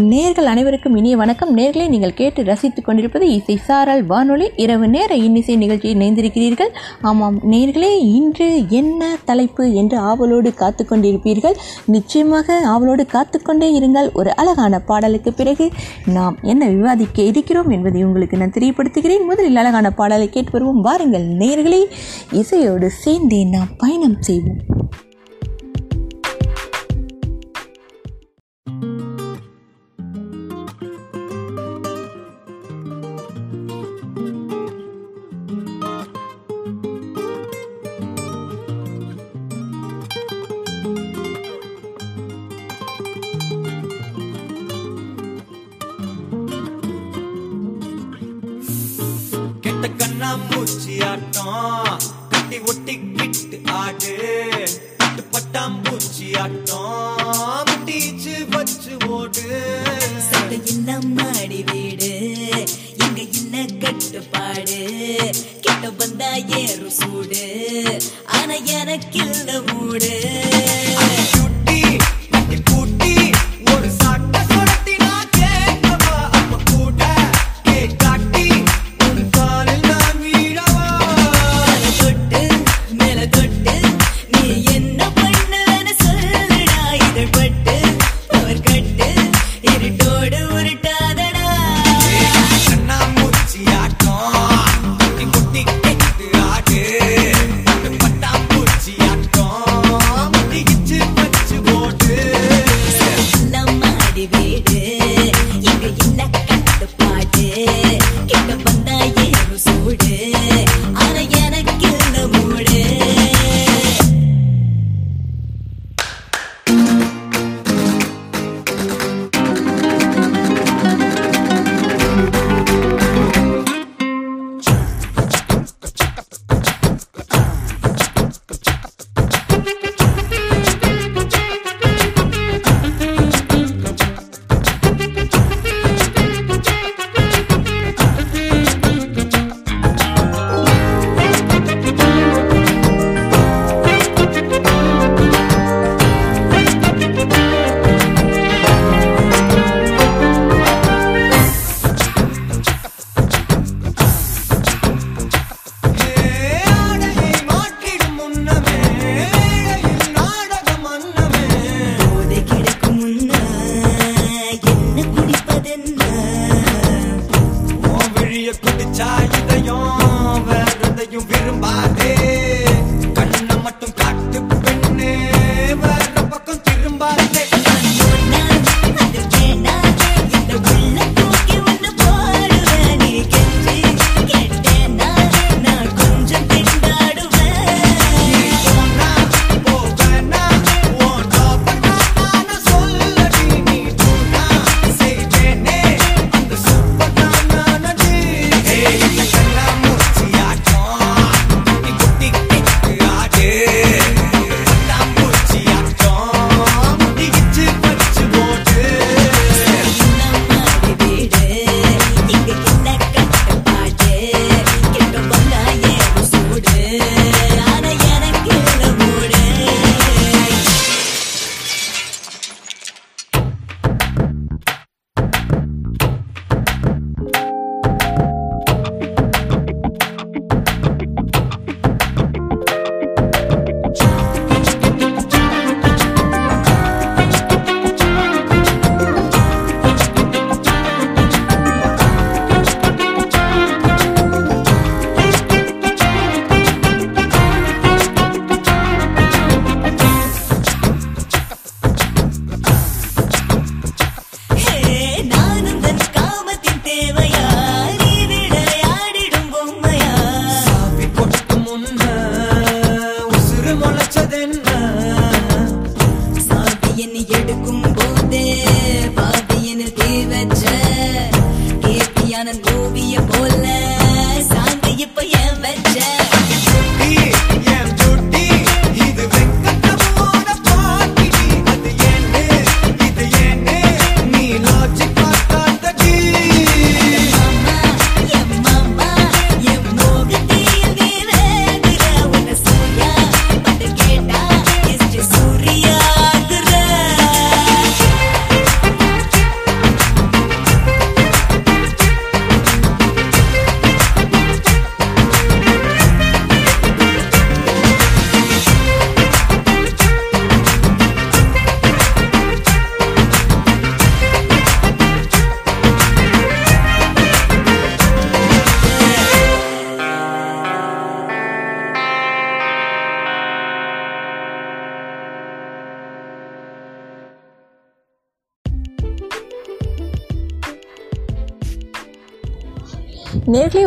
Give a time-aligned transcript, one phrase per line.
[0.00, 1.56] நேர்கள் அனைவருக்கும் இனிய வணக்கம்.
[1.56, 4.50] நேர்களே நீங்கள் கேட்டு ரசித்துக் கொண்டிருப்பது இசை சாரல் வானொலி.
[4.56, 6.68] இரவு நேர இன்னிசை நிகழ்ச்சியை இணைந்திருக்கிறீர்கள்.
[7.00, 11.56] ஆமாம் நேர்களே இன்று என்ன தலைப்பு என்று ஆவலோடு காத்து கொண்டிருப்பீர்கள்.
[11.84, 14.12] நிச்சயமாக ஆவலோடு காத்துக்கொண்டே இருங்கள்.
[14.12, 15.70] ஒரு அழகான பாடலுக்கு பிறகு
[16.06, 19.24] நாம் என்ன விவாதிக்க இருக்கிறோம் என்பதை உங்களுக்கு நான் தெரியப்படுத்துகிறேன்.
[19.24, 20.80] முதலில் அழகான பாடலை கேட்டு வருவோம்.
[20.80, 21.84] வாருங்கள் நேர்களே
[22.32, 24.77] இசையோடு சேர்ந்தே நாம் பயணம் செய்வோம்.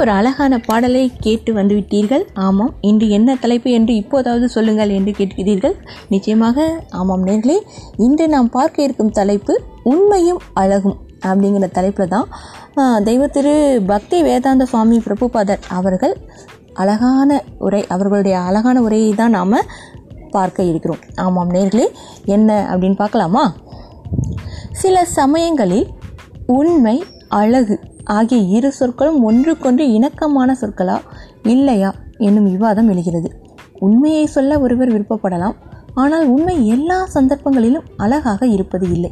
[0.01, 2.23] ஒரு அழகான பாடலை கேட்டு வந்துவிட்டீர்கள்.
[2.45, 5.75] ஆமாம் இன்று என்ன தலைப்பு என்று இப்போதாவது சொல்லுங்கள் என்று கேட்கிறீர்கள்
[6.09, 7.57] நிச்சயமாக ஆமாம் நேர்களே
[7.97, 9.53] இன்று நாம் பார்க்க இருக்கும் தலைப்பு
[9.83, 12.27] உண்மையும் அழகும் அப்படிங்கிற தலைப்பில் தான்
[12.77, 13.53] தெய்வத்திரு தெய்வ திரு
[13.85, 16.15] பக்தி வேதாந்த சுவாமி பிரபுபாதர் அவர்கள்
[16.73, 19.57] அழகான உரை அவர்களுடைய அழகான உரையை தான் நாம்
[20.31, 21.01] பார்க்க இருக்கிறோம்.
[21.15, 21.87] ஆமாம் நேர்களே
[22.25, 23.43] என்ன அப்படின்னு பார்க்கலாமா?
[24.71, 25.87] சில சமயங்களில்
[26.59, 26.97] உண்மை
[27.41, 27.75] அழகு
[28.17, 30.97] ஆகிய இரு சொற்களும் ஒன்றுக்கொன்று இணக்கமான சொற்களா?
[31.53, 31.89] இல்லையா?
[32.27, 33.29] என்னும் விவாதம் எழுகிறது.
[33.87, 35.57] உண்மையை சொல்ல ஒருவர் விருப்பப்படலாம்.
[36.01, 39.11] ஆனால் உண்மை எல்லா சந்தர்ப்பங்களிலும் அழகாக இருப்பது இல்லை.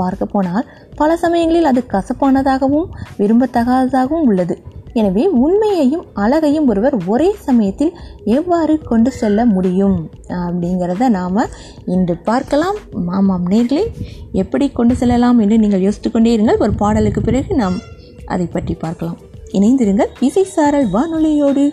[0.00, 2.88] பார்க்க போனால் பல சமயங்களில் அது கசப்பானதாகவும்
[3.20, 4.56] விரும்பத்தகாததாகவும் உள்ளது.
[4.98, 7.92] எனவே உண்மையையும் அழகையும் ஒருவர் ஒரே சமயத்தில்
[8.36, 9.98] எவ்வாறு கொண்டு செல்ல முடியும்?
[10.44, 11.38] அப்படிங்கிறத நாம்
[11.94, 12.78] இன்று பார்க்கலாம்.
[13.10, 13.84] மாமாம் நேர்களே
[14.42, 16.62] எப்படி கொண்டு செல்லலாம் என்று நீங்கள் யோசித்து கொண்டே இருங்கள்.
[16.66, 17.78] ஒரு பாடலுக்கு பிறகு நாம்
[18.28, 19.18] அதை பற்றி பார்க்கலாம்.
[19.52, 21.64] இணைந்திருங்கள் இசைசாரல் வானொலியோடு.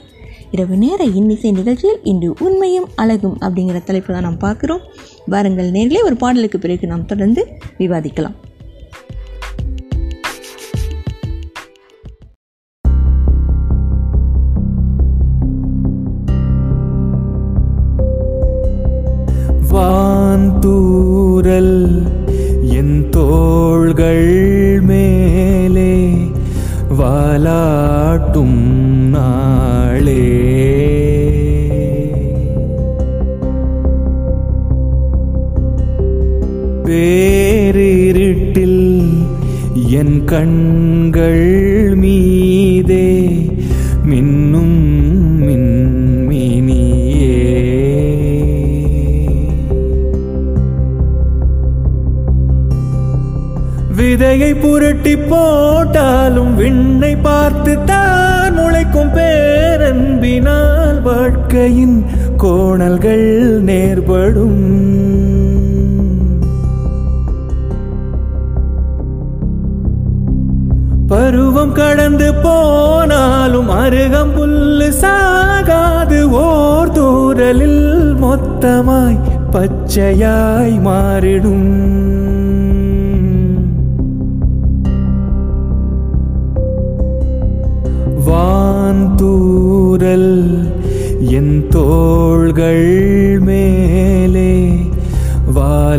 [0.52, 4.84] இரவு நேர இன்னிசை நிகழ்ச்சியில் இன்று உண்மையும் அழகும் அப்படிங்கிற தலைப்பு தான் நாம் பார்க்குறோம்.
[5.25, 7.42] வாருங்கள் நேரிலே ஒரு பாடலுக்கு பிறகு நாம் தொடர்ந்து
[7.80, 8.36] விவாதிக்கலாம்.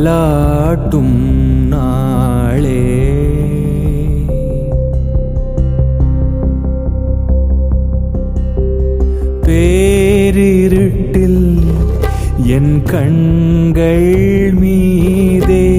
[0.06, 1.14] வாலாட்டும்
[1.68, 2.82] நாளே.
[9.42, 11.62] பேரிருட்டில்
[12.44, 15.75] என் கண்கள் மீதே.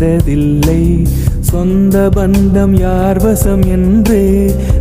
[0.00, 1.06] அறிந்ததில்லை
[1.40, 4.20] சொந்த பந்தம் யார் வசம் என்று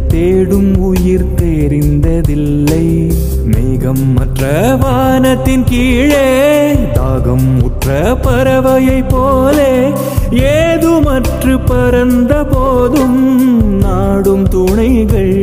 [0.08, 3.12] தேடும் உயிர் தெரிந்ததில்லை.
[3.44, 6.28] மேகம் மற்ற வானத்தின் கீழே
[6.94, 9.92] தாகம் உற்ற பறவையைப் போலே
[10.32, 13.20] ஏதுமற்று பறந்த போதும்
[13.78, 15.38] நாடும் துணைகள்.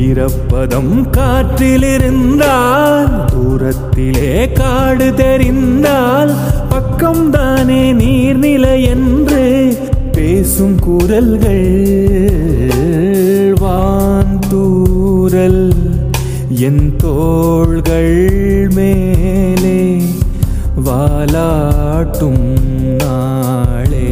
[0.00, 6.32] ஈரப்பதம் காற்றிலிருந்தால் தூரத்திலே காடு தெரிந்தால்
[6.80, 9.76] பக்கம்தானே நீர்நிலை என்று
[10.12, 11.68] பேசும் குரல்கள்
[13.60, 15.72] வான்தூரல்
[16.60, 18.28] என் தோள்கள்
[18.74, 19.98] மேலே
[20.84, 22.44] வாலாட்டும்
[22.96, 24.06] நாளே.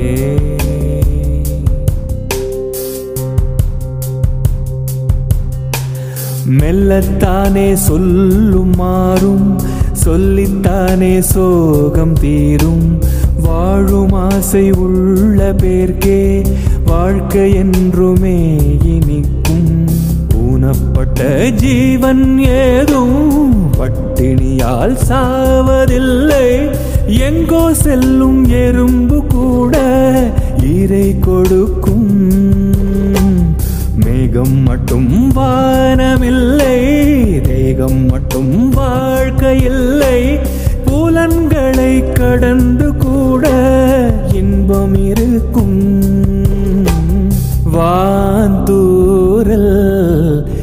[6.59, 9.57] மெல்லத்தானே சொல்லும் மாறும்
[10.05, 12.99] சொல்லித்தானே சோகம் தீரும்.
[13.43, 16.47] வாழும் ஆசை உள்ள பேர்க்கே
[16.85, 19.85] வாழ்க்கை என்றுமே இனிக்கும்.
[20.33, 26.71] ஊனப்பட்ட ஜீவன் ஏதும் பட்டினியால் சாவதில்லை.
[27.07, 29.77] எங்கோ செல்லும் எறும்பு கூட
[30.63, 32.48] இறை கொடுக்கும்.
[34.29, 36.79] தெய்கம் மட்டும் வானமில்லை
[37.49, 40.39] தெய்கம் மட்டும் வாழ்க்கையில்லை.
[40.85, 43.49] புலன்களை கடந்து கூட
[44.33, 46.03] இன்பம் இருக்கும்.
[47.75, 49.73] வாந்தூரல்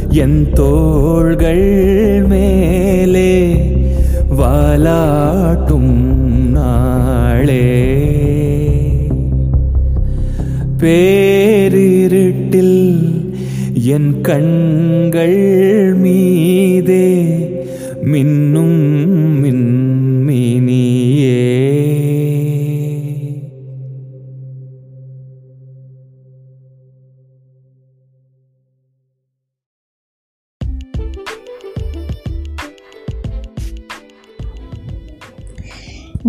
[0.09, 3.55] என் தோள்கள் மேலே
[4.39, 6.01] வாலாட்டும்
[6.51, 7.93] நாளே.
[10.79, 13.14] பேரிருட்டில்
[13.93, 15.39] என் கண்கள்
[15.93, 17.07] மீதே
[18.03, 18.77] மின்னும்
[19.41, 20.53] மின்மினியே.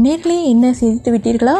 [0.02, 1.54] நேர்களே என்ன சிரித்து விட்டீர்களா?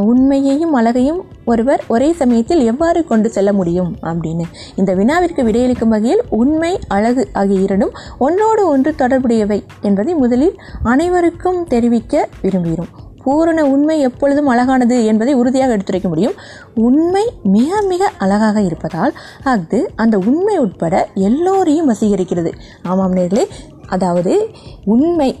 [0.00, 4.44] உண்மையையும் அழகையும் ஒருவர் ஒரே சமயத்தில் எவ்வாறு கொண்டு செல்ல முடியும் அப்படின்னு.
[4.76, 12.28] இந்த வினாவிற்கு விடையளிக்கும் வகையில் உண்மை அழகு ஆகிய இரண்டும் ஒன்றோடு ஒன்று தொடர்புடையவை என்பதை முதலில் அனைவருக்கும் தெரிவிக்க
[12.42, 12.92] விரும்புகிறோம்.
[13.24, 16.36] பூரண உண்மை எப்பொழுதும் அழகானது என்பதை உறுதியாக எடுத்துரைக்க முடியும்.
[16.74, 19.12] உண்மை மிக மிக அழகாக இருப்பதால்
[19.42, 22.52] அது அந்த உண்மை உட்பட எல்லோரையும் வசீகரிக்கிறது.
[22.82, 23.46] ஆமாம் நேர்களே
[23.86, 24.48] அதாவது
[24.84, 25.38] உண்மை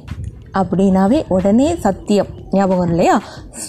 [0.60, 2.28] அப்படின்னாவே உடனே சத்தியம்.
[2.50, 3.14] ஞாபகம் இல்லையா?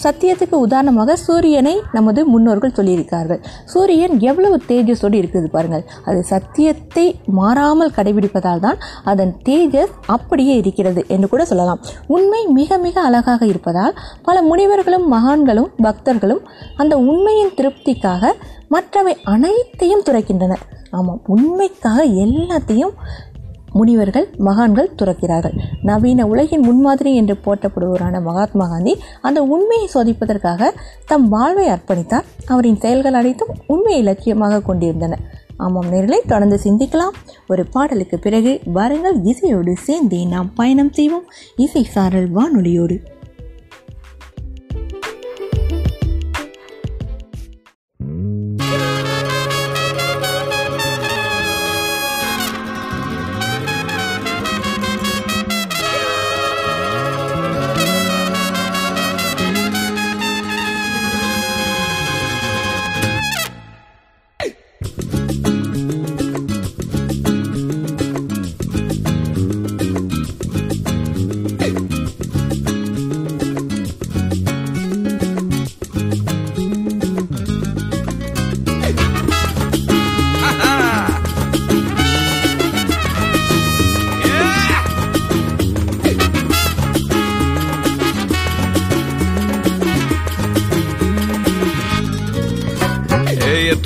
[0.04, 3.42] சத்தியத்துக்கு உதாரணமாக சூரியனை நமது முன்னோர்கள் சொல்லியிருக்கார்கள்.
[3.66, 5.86] சூரியன் எவ்வளவு தேஜஸோடு இருக்குது பாருங்கள்.
[6.06, 7.06] அது சத்தியத்தை
[7.40, 11.82] மாறாமல் கடைபிடிப்பதால் தான் அதன் தேஜஸ் அப்படியே இருக்கிறது என்று கூட சொல்லலாம்.
[12.08, 16.44] உண்மை மிக மிக அழகாக இருப்பதால் பல முனிவர்களும் மகான்களும் பக்தர்களும்
[16.76, 18.34] அந்த உண்மையின் திருப்திக்காக
[18.68, 20.64] மற்றவை அனைத்தையும் துறைக்கின்றனர்.
[20.92, 22.94] ஆமாம் உண்மைக்காக எல்லாத்தையும்
[23.74, 25.56] முனிவர்கள் மகான்கள் துறக்கிறார்கள்.
[25.84, 30.72] நவீன உலகின் முன்மாதிரி என்று போற்றப்படுவோரான மகாத்மா காந்தி அந்த உண்மையை சோதிப்பதற்காக
[31.06, 32.24] தம் வாழ்வை அர்ப்பணித்தார்.
[32.46, 35.18] அவரின் செயல்கள் அனைத்தும் உண்மையை இலக்கியமாக கொண்டிருந்தன.
[35.58, 37.16] ஆமாம் நேர்களை தொடர்ந்து சிந்திக்கலாம்.
[37.48, 41.26] ஒரு பாடலுக்கு பிறகு வாருங்கள் இசையோடு சேர்ந்தே நாம் பயணம் செய்வோம்.
[41.56, 42.98] இசை சாரல் வானொலியோடு.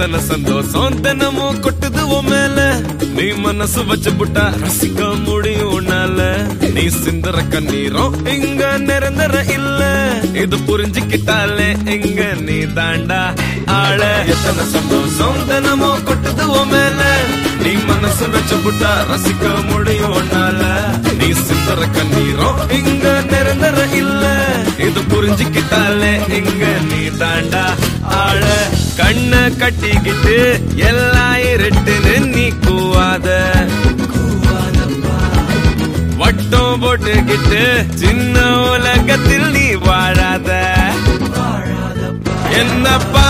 [0.04, 1.02] எத்தனை சந்தோஷம்.
[1.02, 2.80] தினமும் கொட்டுது உன் மேல.
[3.16, 6.36] நீ மனசு வச்சு புட்டா ரசிக்க முடியும் உன்னால.
[6.72, 10.14] நீ சிந்துற கண்ணீரும் இங்க நிரந்தர இல்ல.
[10.34, 14.26] இது புரிஞ்சுக்கிட்டாலே இங்க நீ தாண்டா ஆள.
[14.26, 17.20] எத்தனை சந்தோஷம் தினமும் கொட்டுது உன் மேல.
[17.64, 20.83] நீ மனசு வச்சு புட்டா ரசிக்க முடியும் உன்னால.
[21.20, 24.26] நீ சிந்தற கண்ணீரும் இங்க நிரந்தர இல்ல.
[24.78, 27.64] இது புரிஞ்சுக்கிட்டாலே இங்க நீ தாண்டா
[28.20, 28.44] ஆள.
[28.98, 30.38] கண்ண கட்டிக்கிட்டு
[30.90, 33.28] எல்லாம் இருட்டுன்னு நீ கூவாத.
[36.18, 37.62] வட்டம் போட்டுக்கிட்டு
[37.96, 38.36] சின்ன
[38.70, 40.50] உலகத்தில் நீ வாழாத.
[42.60, 43.23] என்னப்பா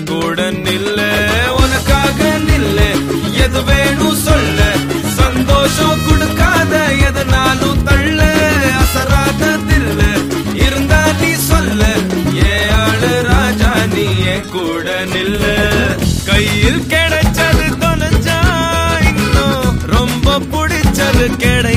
[0.00, 0.98] நீ கூட நில்ல
[1.56, 2.78] உனக்காக நில்ல
[3.44, 4.58] எது வேணும் சொல்ல.
[5.16, 6.72] சந்தோஷம் கொடுக்காத
[7.08, 8.20] எதனாலும் தள்ள.
[8.80, 10.00] அசராத தில்ல
[10.64, 11.82] இருந்தா நீ சொல்ல.
[12.40, 15.44] ஏ ஆளு ராஜா நீ என் கூட நில்ல
[16.28, 18.40] கையில் கிடைச்சது தொலைஞ்சா
[19.10, 21.69] இன்னும் ரொம்ப பிடிச்சது கிடை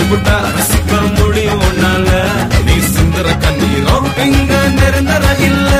[0.00, 2.08] வச்சு புட்டா ரசிக்க முடியும் உன்னால.
[2.66, 5.72] நீ சிந்துற கண்ணீரும் இங்க நிரந்தர இல்ல.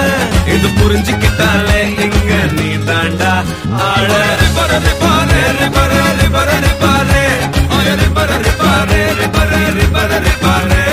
[0.54, 3.32] இது புரிஞ்சுக்கிட்டாலே இங்க நீ தாண்டா
[3.86, 4.10] ஆள.
[4.56, 5.92] பரது ரிபாரே ரிபர
[6.26, 7.24] பரது ரிபாரே
[7.72, 8.30] ஆய ரிபர
[9.96, 10.84] பரது பாரு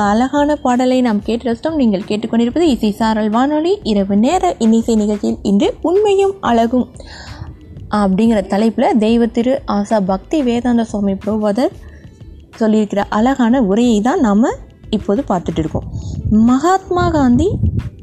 [0.00, 3.72] ஒரு அழகான பாடலை நாம் கேட்டு ரசித்தோம் நீங்கள் கேட்டுக்கொண்டிருப்பது இசை சாரல் வானொலி.
[3.82, 6.86] இரவு நேர இன்னிசை நிகழ்ச்சியில் இன்று உண்மையும் அழகும்
[7.98, 11.74] அப்படிங்கிற தலைப்பில் தெய்வ திரு ஆசா பக்தி வேதாந்த சுவாமி புரோபதர்
[12.60, 14.48] சொல்லியிருக்கிற அழகான உரையை தான் நாம்
[14.90, 15.88] இப்போது பார்த்துட்டு இருக்கோம்.
[16.46, 17.48] மகாத்மா காந்தி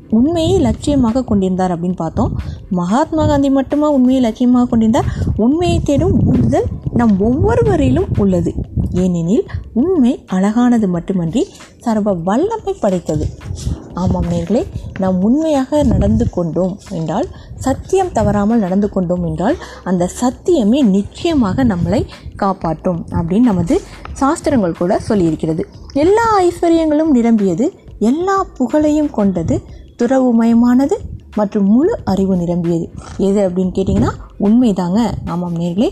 [0.09, 2.31] உண்மையை லட்சியமாக கொண்டிருந்தார் அப்படின்னு பார்த்தோம்.
[2.69, 5.09] மகாத்மா காந்தி மட்டுமா உண்மையை லட்சியமாக கொண்டிருந்தார்?
[5.35, 8.53] உண்மையை தேடும் உந்துதல் நம் ஒவ்வொருவரிலும் உள்ளது.
[8.91, 13.25] ஏனெனில் உண்மை அழகானது மட்டுமன்றி சர்வ வல்லமை படைத்தது.
[13.93, 14.65] ஆமாம் நேர்களே
[14.99, 23.05] நாம் உண்மையாக நடந்து கொண்டோம் என்றால் சத்தியம் தவறாமல் நடந்து கொண்டோம் என்றால் அந்த சத்தியமே நிச்சயமாக நம்மளை காப்பாற்றும்
[23.11, 23.81] அப்படின்னு நமது
[24.13, 25.63] சாஸ்திரங்கள் கூட சொல்லியிருக்கிறது.
[25.93, 29.55] எல்லா ஐஸ்வர்யங்களும் நிரம்பியது எல்லா புகழையும் கொண்டது
[30.01, 30.97] துறவுமயமானது
[31.39, 32.85] மற்றும் முழு அறிவு நிரம்பியது.
[33.27, 34.11] எது அப்படின்னு கேட்டிங்கன்னா
[34.45, 34.99] உண்மை தாங்க
[35.33, 35.87] ஆமாம் நேர்களே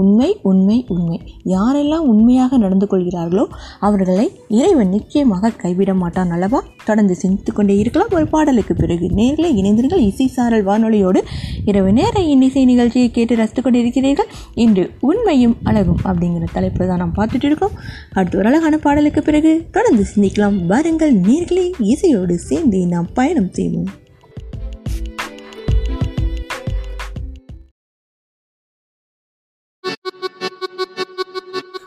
[0.00, 1.16] உண்மை உண்மை உண்மை.
[1.54, 3.44] யாரெல்லாம் உண்மையாக நடந்து கொள்கிறார்களோ
[3.86, 4.26] அவர்களை
[4.58, 6.60] இறைவன் நிச்சயமாக கைவிட மாட்டான் அல்லவா?
[6.84, 8.14] தொடர்ந்து சிந்தித்து கொண்டே இருக்கலாம்.
[8.18, 11.22] ஒரு பாடலுக்கு பிறகு நேர்களை இணைந்தீர்கள் இசை சாரல் வானொலியோடு
[11.64, 14.30] இரவு நேர இன்னிசை நிகழ்ச்சியை கேட்டு ரசித்துக் கொண்டிருக்கிறீர்கள்.
[14.64, 17.76] இன்று உண்மையும் அழகும் அப்படிங்கிற தலைப்பு தான் நாம் பார்த்துட்டு இருக்கோம்.
[18.12, 20.58] அடுத்த ஒரு அழகான பாடலுக்கு பிறகு தொடர்ந்து சிந்திக்கலாம்.
[20.66, 23.90] வாருங்கள் நேர்களே இசையோடு சேர்ந்து நாம் பயணம் செய்வோம்.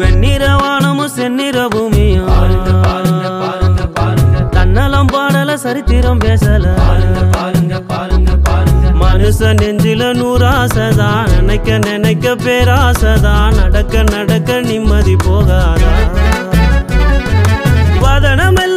[0.00, 2.28] வெண்ணிறவானமும் செந்நிற பூமியும்
[4.50, 6.64] தன்னலம் பாடல சரித்திரம் பேசல.
[9.00, 11.26] மனுஷ நெஞ்சில நூறாசைதான்.
[11.34, 15.92] நினைக்க நினைக்க பேராசைதான் நடக்க நடக்க நிம்மதி போகாதா.
[18.02, 18.74] வதனமெல்லாம்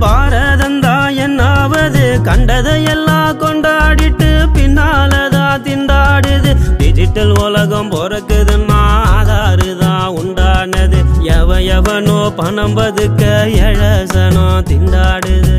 [0.00, 6.56] பாரதந்தா என்னாவது கண்டதையெல்லாம் கொண்டாடிட்டு பின்னாலதா திண்டாடுது.
[6.78, 8.80] டிஜிட்டல் உலகம் பிறக்குதுன்னா
[9.16, 11.00] ஆதாருதான் உண்டானது.
[11.22, 15.54] எவ எவனோ பணம் பதுக்க எழசனோ திண்டாடுது.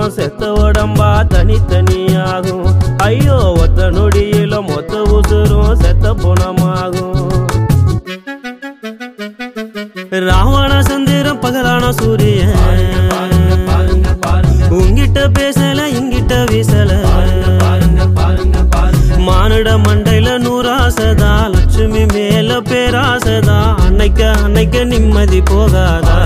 [0.00, 2.68] உசுரும் செத்த உடம்பா தனித்தனியாகும்.
[3.06, 7.18] ஐயோ ஒத்த நொடியில மொத்த உசுரும் செத்த புணமாகும்.
[10.28, 12.56] ராவண சந்திரம் பகலான சூரியன்.
[14.78, 16.90] உங்கிட்ட பேசல இங்கிட்ட வீசல.
[19.26, 23.58] மானிட மானுட மண்டையில நூறாசதா லட்சுமி மேல பேராசதா.
[23.86, 26.18] அன்னைக்க அன்னைக்க நிம்மதி போகாதா?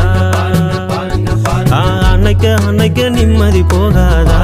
[2.35, 4.39] அணைக்க அணைக்க நிம்மதி போகாதா?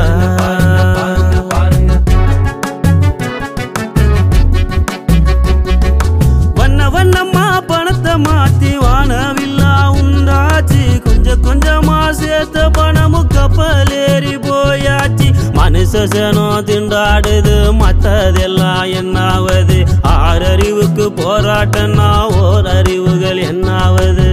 [6.55, 10.83] வண்ண வண்ணம்மா பணத்தை மாத்தி வானவில்லா உண்டாச்சு.
[11.03, 15.29] கொஞ்சம் கொஞ்சமா சேர்த்த பணமும் கப்பலேறி போயாச்சு.
[15.59, 19.79] மனுஷனும் திண்டாடுது மத்ததெல்லாம் என்னாவது?
[20.03, 24.29] ஆறறிவுக்கு போராட்டம்னா ஓரறிவுகள் என்னாவது?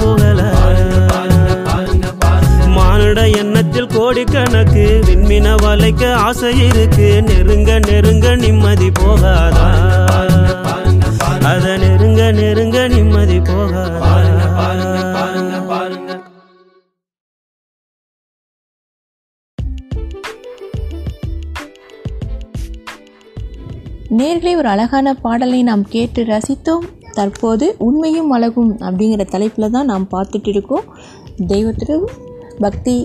[0.00, 0.40] போகல.
[2.76, 7.08] மானுட எண்ணத்தில் கோடிக்கணக்கு விண்மின வலைக்கு ஆசை இருக்கு.
[7.28, 9.68] நெருங்க நெருங்க நிம்மதி போகாதா?
[11.52, 14.08] அத நெருங்க நெருங்க நிம்மதி போகாதா?
[24.18, 26.86] நேர்களை ஒரு அழகான பாடலை நாம் கேட்டு ரசித்தோம்.
[27.20, 30.86] தற்போது உண்மையும் அழகும் அப்படிங்கிற தலைப்பில் தான் நாம் பார்த்துட்டு இருக்கோம்.
[31.52, 31.96] தெய்வத்திரு
[32.64, 32.96] பக்தி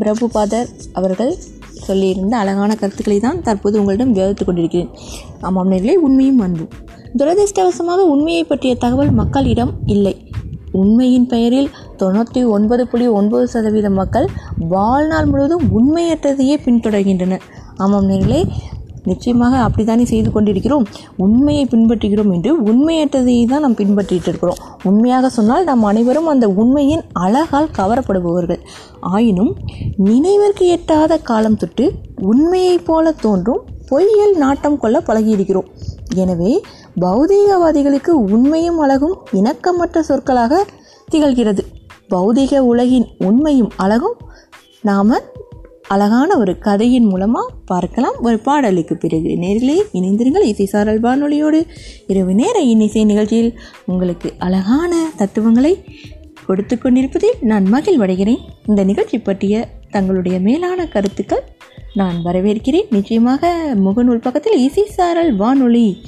[0.00, 1.32] பிரபுபாதர் அவர்கள்
[1.86, 4.90] சொல்லியிருந்த அழகான கருத்துக்களை தான் தற்போது உங்களிடம் விவாதித்துக் கொண்டிருக்கிறேன்.
[5.46, 6.72] ஆமாம் நேர்களே உண்மையும் அன்பும்.
[7.18, 10.14] துரதிர்ஷ்டவசமாக உண்மையை பற்றிய தகவல் மக்களிடம் இல்லை.
[10.80, 11.68] உண்மையின் பெயரில்
[12.00, 14.28] தொண்ணூற்றி ஒன்பது புள்ளி ஒன்பது சதவீத மக்கள்
[14.74, 17.44] வாழ்நாள் முழுவதும் உண்மையற்றதையே பின்தொடர்கின்றனர்.
[17.76, 18.40] ஆமாம் நேர்களே
[19.04, 20.86] நிச்சயமாக அப்படித்தானே செய்து கொண்டிருக்கிறோம்?
[21.16, 24.56] உண்மையை பின்பற்றுகிறோம் என்று உண்மையற்றதையை தான் நாம் பின்பற்றிட்டு இருக்கிறோம்.
[24.82, 28.60] உண்மையாக சொன்னால் நாம் அனைவரும் அந்த உண்மையின் அழகால் கவரப்படுபவர்கள்.
[29.00, 29.56] ஆயினும்
[29.96, 35.68] நினைவிற்கு எட்டாத காலம் தொட்டு உண்மையைப் போல தோன்றும் பொய்யில் நாட்டம் கொள்ள பழகியிருக்கிறோம்.
[36.14, 36.62] எனவே
[37.00, 40.66] பௌதீகவாதிகளுக்கு உண்மையும் அழகும் இணக்கமற்ற சொற்களாக
[41.12, 41.62] திகழ்கிறது.
[42.14, 44.16] பௌதீக உலகின் உண்மையும் அழகும்
[44.82, 45.18] நாம
[45.88, 48.14] அழகான ஒரு கதையின் மூலமாக பார்க்கலாம்.
[48.22, 51.66] ஒரு பாடலுக்கு பிறகு நேர்களே இணைந்திருங்கள் இசை சாரல் வானொலியோடு.
[52.06, 55.84] இரவு நேர இன்னிசை நிகழ்ச்சியில் உங்களுக்கு அழகான தத்துவங்களை
[56.46, 58.38] கொடுத்து கொண்டிருப்பதில் நான் மகிழ்வடைகிறேன்.
[58.66, 61.42] இந்த நிகழ்ச்சி பற்றிய தங்களுடைய மேலான கருத்துக்கள்
[61.94, 62.90] நான் வரவேற்கிறேன்.
[62.90, 66.00] நிச்சயமாக முகநூல் பக்கத்தில் இசை சாரல் வானொலி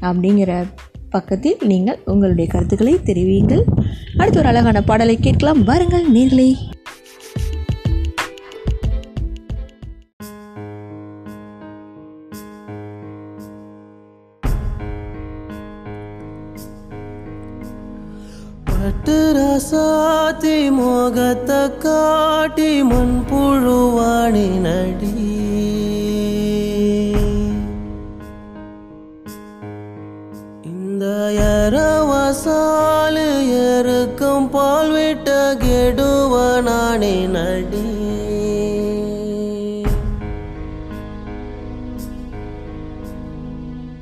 [0.00, 0.64] அப்படிங்கிற
[1.10, 3.62] பக்கத்தில் நீங்கள் உங்களுடைய கருத்துக்களை தெரிவியுங்கள்.
[4.16, 5.64] அடுத்து ஒரு அழகான பாடலை கேட்கலாம்.
[5.64, 6.54] வாருங்கள் நேர்களே.
[19.74, 25.12] சாத்தி முகத்தை காட்டி முன் புழுவாணி நடி.
[30.62, 31.04] இந்த
[31.46, 33.26] எரவசாலு
[33.64, 37.86] எருக்கும் பால் விட்ட கெடுவனானே நடி.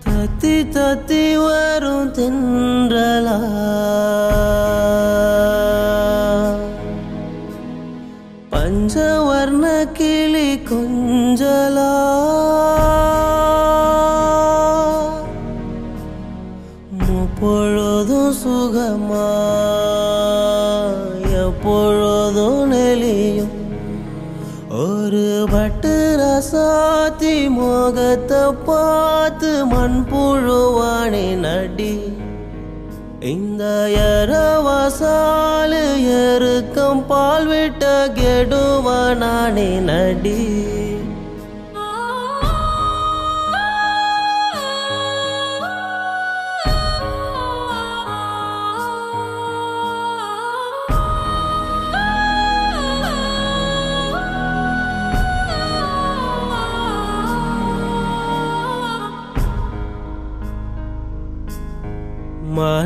[0.05, 3.41] தத்தி தத்தி வரும் தின்றலா.
[11.33, 11.91] கொஞ்சலா
[17.03, 19.29] முப்பொழுதும் சுகமா
[21.43, 23.55] எப்பொழுதும் நெளியும்.
[24.83, 31.95] ஒரு பட்டு ரசாத்தி மோகத்தை பார்த்து மண் புழுவானே நடி.
[33.33, 33.65] இந்த
[34.11, 35.83] எரவசாலு
[36.21, 40.62] எருக்கம் பால் விட்ட கெடுவனானே நடி.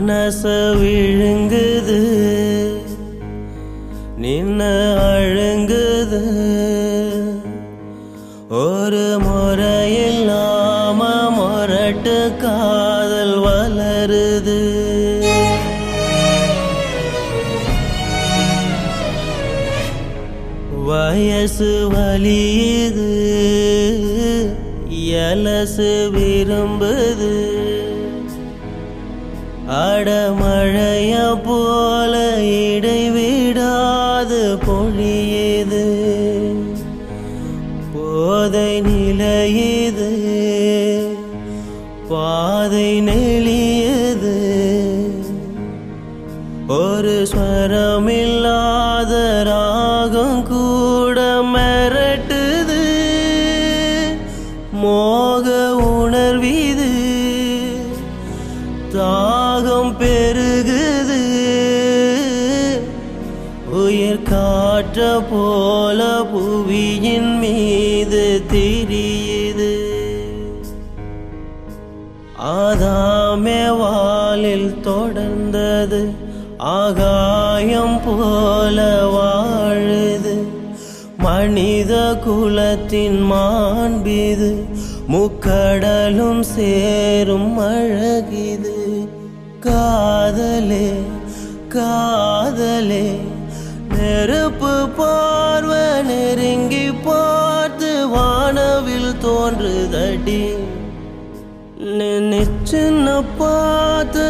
[0.07, 0.43] மனச
[0.79, 2.03] விழுங்குது
[4.23, 4.61] நின்ன
[5.07, 6.21] அழுங்குது.
[8.49, 11.01] ஒரு முறையில்லாம
[11.39, 14.61] முரட்டு காதல் வளருது.
[20.85, 23.13] வயசு வலியுது
[25.19, 27.56] எலசு விரும்புது.
[29.97, 31.13] அடமழைய மழைய
[31.45, 31.59] போ
[82.25, 84.65] குலத்தின் மாண்பிது
[85.13, 89.09] முக்கடலும் சேரும் அழகிது.
[89.61, 90.89] காதலே
[91.69, 93.17] காதலே
[93.99, 100.45] நெருப்பு பார்வ நெருங்கி பார்த்து வானவில் தோன்றுதடி.
[101.99, 104.25] நின்ன பார்த்து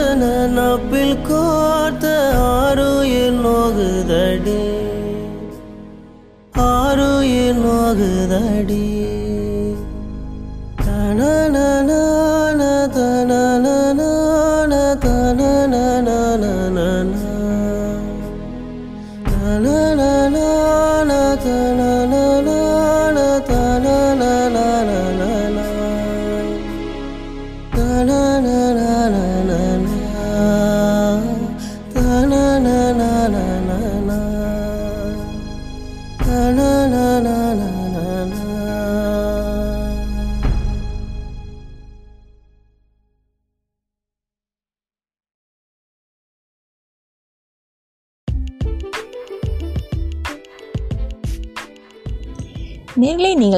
[0.56, 2.06] நப்பில் கோர்த்த
[2.38, 2.90] ஆறு
[3.22, 4.65] என் நோகுதடி.
[7.86, 9.05] போகுதடி.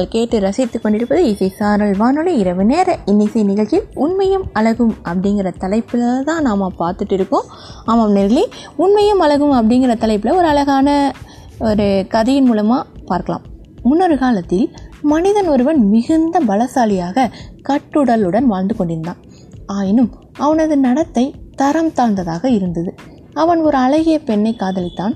[0.09, 6.23] நீங்கள் கேட்டு ரசித்து கொண்டிருப்பது இசை சாரல் வானொலி இரவு நேர இன்னிசை நிகழ்ச்சியில் உண்மையும் அழகும் அப்படிங்கிற தலைப்பில்
[6.29, 7.45] தான் நாம் பார்த்துட்டு இருக்கோம்.
[7.85, 8.45] ஆமாம் நேர்களே
[8.83, 10.87] உண்மையும் அழகும் அப்படிங்கிற தலைப்பில் ஒரு அழகான
[11.67, 13.45] ஒரு கதையின் மூலமாக பார்க்கலாம்.
[13.83, 14.65] முன்னொரு காலத்தில்
[15.13, 17.27] மனிதன் ஒருவன் மிகுந்த பலசாலியாக
[17.69, 19.21] கட்டுடலுடன் வாழ்ந்து கொண்டிருந்தான்.
[19.77, 20.11] ஆயினும்
[20.45, 22.93] அவனது நடத்தை தரம் தாழ்ந்ததாக இருந்தது.
[23.33, 25.15] அவன் ஒரு அழகிய பெண்ணை காதலித்தான்.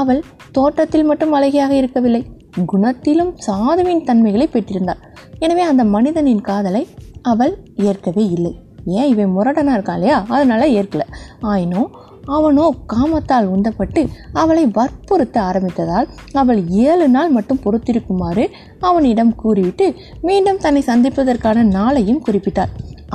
[0.00, 0.22] அவள்
[0.56, 2.24] தோட்டத்தில் மட்டும் அழகியாக இருக்கவில்லை.
[2.56, 5.02] குணத்திலும் சாதுவின் தன்மைகளை பெற்றிருந்தாள்.
[5.38, 6.88] எனவே அந்த மனிதனின் காதலை
[7.22, 8.60] அவள் ஏற்கவே இல்லை.
[8.84, 10.24] ஏன் இவன் முரடனா இருக்கா இல்லையா?
[10.28, 11.06] அதனால ஏற்கல.
[11.40, 11.90] ஆயினும்
[12.36, 18.44] அவனோ காமத்தால் உந்தப்பட்டு அவளை வற்புறுத்த ஆரம்பித்ததால் அவள் ஏழு நாள் மட்டும் பொறுத்திருக்குமாறு
[18.80, 19.86] அவனிடம் கூறிவிட்டு
[20.28, 22.72] மீண்டும் தன்னை சந்திப்பதற்கான நாளையும் குறிப்பிட்டாள்.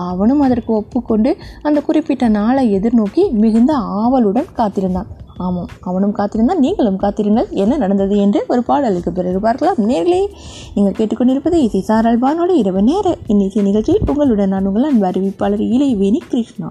[0.10, 5.10] அவனும் அதற்கு ஒப்புக்கொண்டு அந்த குறிப்பிட்ட நாளை எதிர்நோக்கி மிகுந்த ஆவலுடன் காத்திருந்தான்.
[5.45, 7.47] ஆமாம் அவனும் காத்திருந்தான் நீங்களும் காத்திருங்கள்.
[7.63, 9.80] என்ன நடந்தது என்று ஒரு பாடலுக்கு பிறகு பார்க்கலாம்.
[9.89, 10.21] நேர்களே
[10.76, 16.21] நீங்கள் கேட்டுக்கொண்டிருப்பது இசை சாரல் வானொலி இரவு நேர இன்னிசை நிகழ்ச்சியில் உங்களுடன் நான் உங்கள் அன்பு அறிவிப்பாளர் இளைவேணி
[16.32, 16.69] கிருஷ்ணா.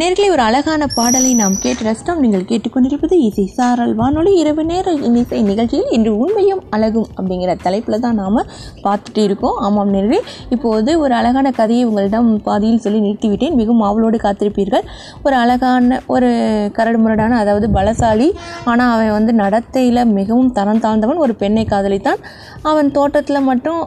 [0.00, 2.20] நேர்களை ஒரு அழகான பாடலை நாம் கேட்டு ரசித்தோம்.
[2.24, 4.32] நீங்கள் கேட்டுக்கொண்டிருப்பது இசை சாரல் வானொலி.
[4.42, 8.38] இரவு நேர இசை நிகழ்ச்சியில் இன்று உண்மையும் அழகும் அப்படிங்கிற தலைப்பில் தான் நாம்
[8.86, 9.58] பார்த்துட்டு இருக்கோம்.
[9.66, 10.20] ஆமாம் நேர்களே
[10.56, 14.86] இப்போது ஒரு அழகான கதையை உங்களிடம் பாதியில் சொல்லி நிறுத்திவிட்டேன் மிகவும் ஆவலோடு காத்திருப்பீர்கள்.
[15.26, 16.30] ஒரு அழகான ஒரு
[16.78, 18.30] கரடு முரடான அதாவது பலசாலி
[18.72, 22.22] ஆனால் அவன் வந்து நடத்தையில் மிகவும் தரம் தாழ்ந்தவன் ஒரு பெண்ணை காதலித்தான்.
[22.72, 23.80] அவன் தோட்டத்தில் மட்டும்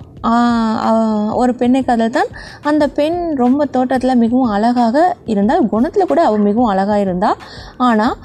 [1.33, 2.31] ஒரு பெண்ணை காதல்தான்
[2.61, 7.41] அந்த பெண் ரொம்ப தோட்டத்தில் மிகவும் அழகாக இருந்தால் குணத்தில் கூட அவள் மிகவும் அழகாக இருந்தாள்
[7.77, 8.15] ஆனால்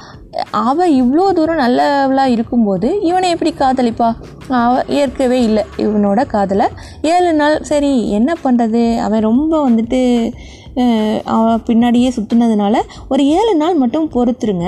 [0.50, 4.08] அவள் இவ்வளோ தூரம் நல்லவளாக இருக்கும்போது இவனை எப்படி காதலிப்பா?
[4.48, 6.66] அவ ஏற்கவே இல்லை இவனோட காதலை.
[7.02, 10.00] ஏழு நாள் சரி என்ன பண்ணுறது அவன் ரொம்ப வந்துட்டு
[11.24, 12.76] அவன் பின்னாடியே சுற்றுனதுனால
[13.08, 14.66] ஒரு ஏழு நாள் மட்டும் பொறுத்துருங்க.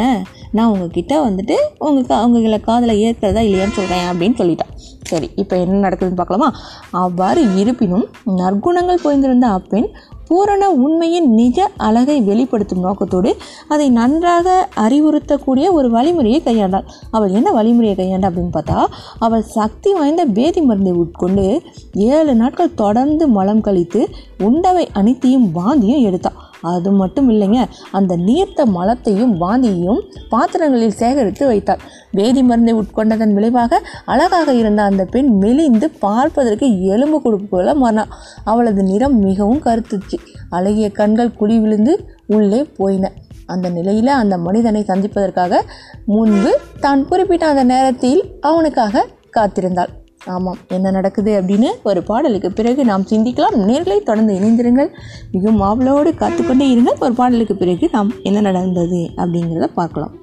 [0.52, 5.88] நான் உங்ககிட்ட வந்துட்டு உங்கள் கா உங்களை காதலை ஏற்கிறதா இல்லையான்னு சொல்கிறேன் அப்படின்னு சொல்லிட்டான் சரி இப்போ என்ன
[5.88, 6.52] நடக்குதுன்னு பார்க்கலாமா?
[6.90, 9.88] அவ்வாறு இருப்பினும் நற்குணங்கள் பொய்ந்திருந்த அப்பெண்
[10.28, 13.36] பூரண உண்மையின் நிஜ அழகை வெளிப்படுத்தும் நோக்கத்தோடு
[13.68, 16.86] அதை நன்றாக அறிவுறுத்தக்கூடிய ஒரு வழிமுறையை கையாண்டாள்.
[17.10, 18.86] அவள் என்ன வழிமுறையை கையாண்டா அப்படின்னு பார்த்தா
[19.18, 21.62] அவள் சக்தி வாய்ந்த பேதி மருந்தை உட்கொண்டு
[21.94, 24.08] ஏழு நாட்கள் தொடர்ந்து மலம் கழித்து
[24.38, 31.78] உண்டவை அனைத்தையும் வாந்தியும் எடுத்தாள் அது மட்டும் இல்லைங்க அந்த நீர்த்த மலத்தையும் வாந்தியையும் பாத்திரங்களில் சேகரித்து வைத்தாள்
[32.12, 38.06] வேதி மருந்தை உட்கொண்டதன் விளைவாக அழகாக இருந்த அந்த பெண் மெலிந்து பார்ப்பதற்கு எலும்பு கொடுப்பு போல
[38.44, 40.18] அவளது நிறம் மிகவும் கருத்துச்சு.
[40.50, 43.12] அழகிய கண்கள் குழி விழுந்து உள்ளே போயின.
[43.46, 45.62] அந்த நிலையில் அந்த மனிதனை சந்திப்பதற்காக
[46.06, 49.88] முன்பு தான் குறிப்பிட்ட அந்த நேரத்தில் அவனுக்காக காத்திருந்தாள்.
[50.26, 50.56] ஆமாம்.
[50.68, 53.56] என்ன நடக்குது அப்படின்னு ஒரு பாடலுக்கு பிறகு நாம் சிந்திக்கலாம்.
[53.56, 54.88] நேர்களை தொடர்ந்து இணைந்திருங்கள்.
[55.32, 56.98] மிகவும் ஆவலோடு காத்துக்கொண்டே இருங்கள்.
[56.98, 60.14] ஒரு பாடலுக்கு பிறகு நாம் என்ன நடந்தது அப்படிங்கிறத பார்க்கலாம்.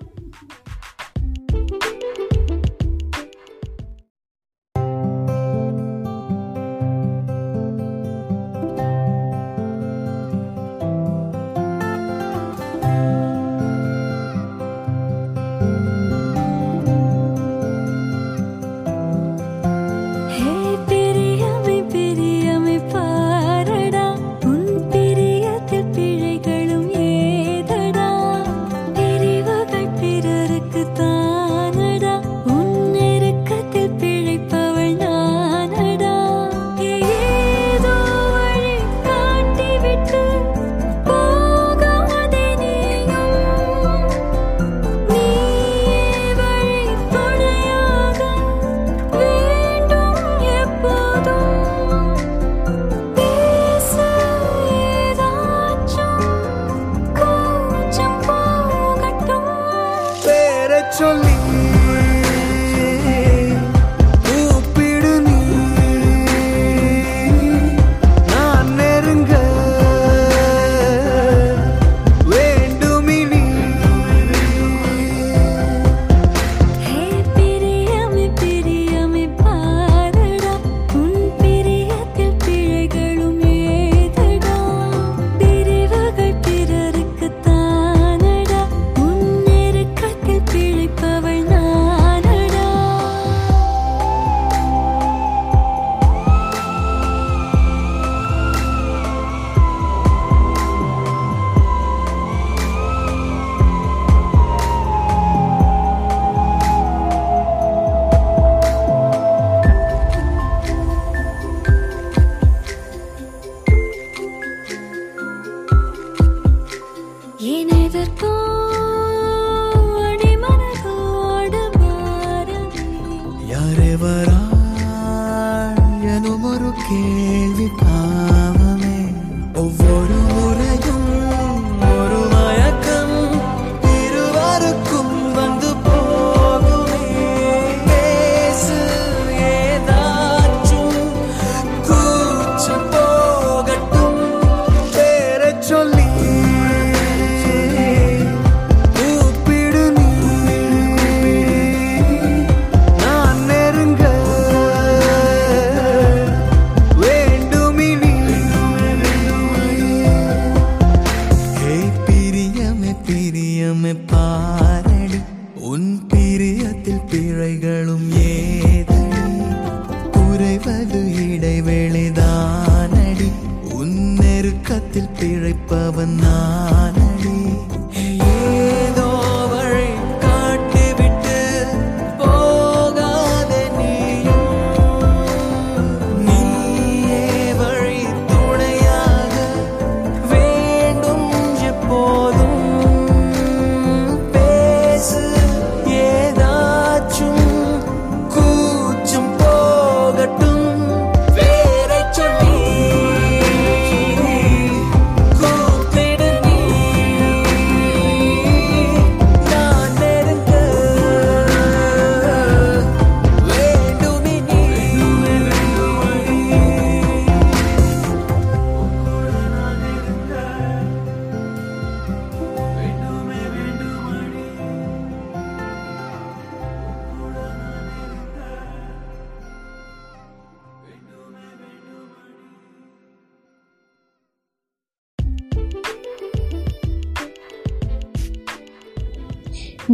[61.00, 61.77] பேரை சொல்லி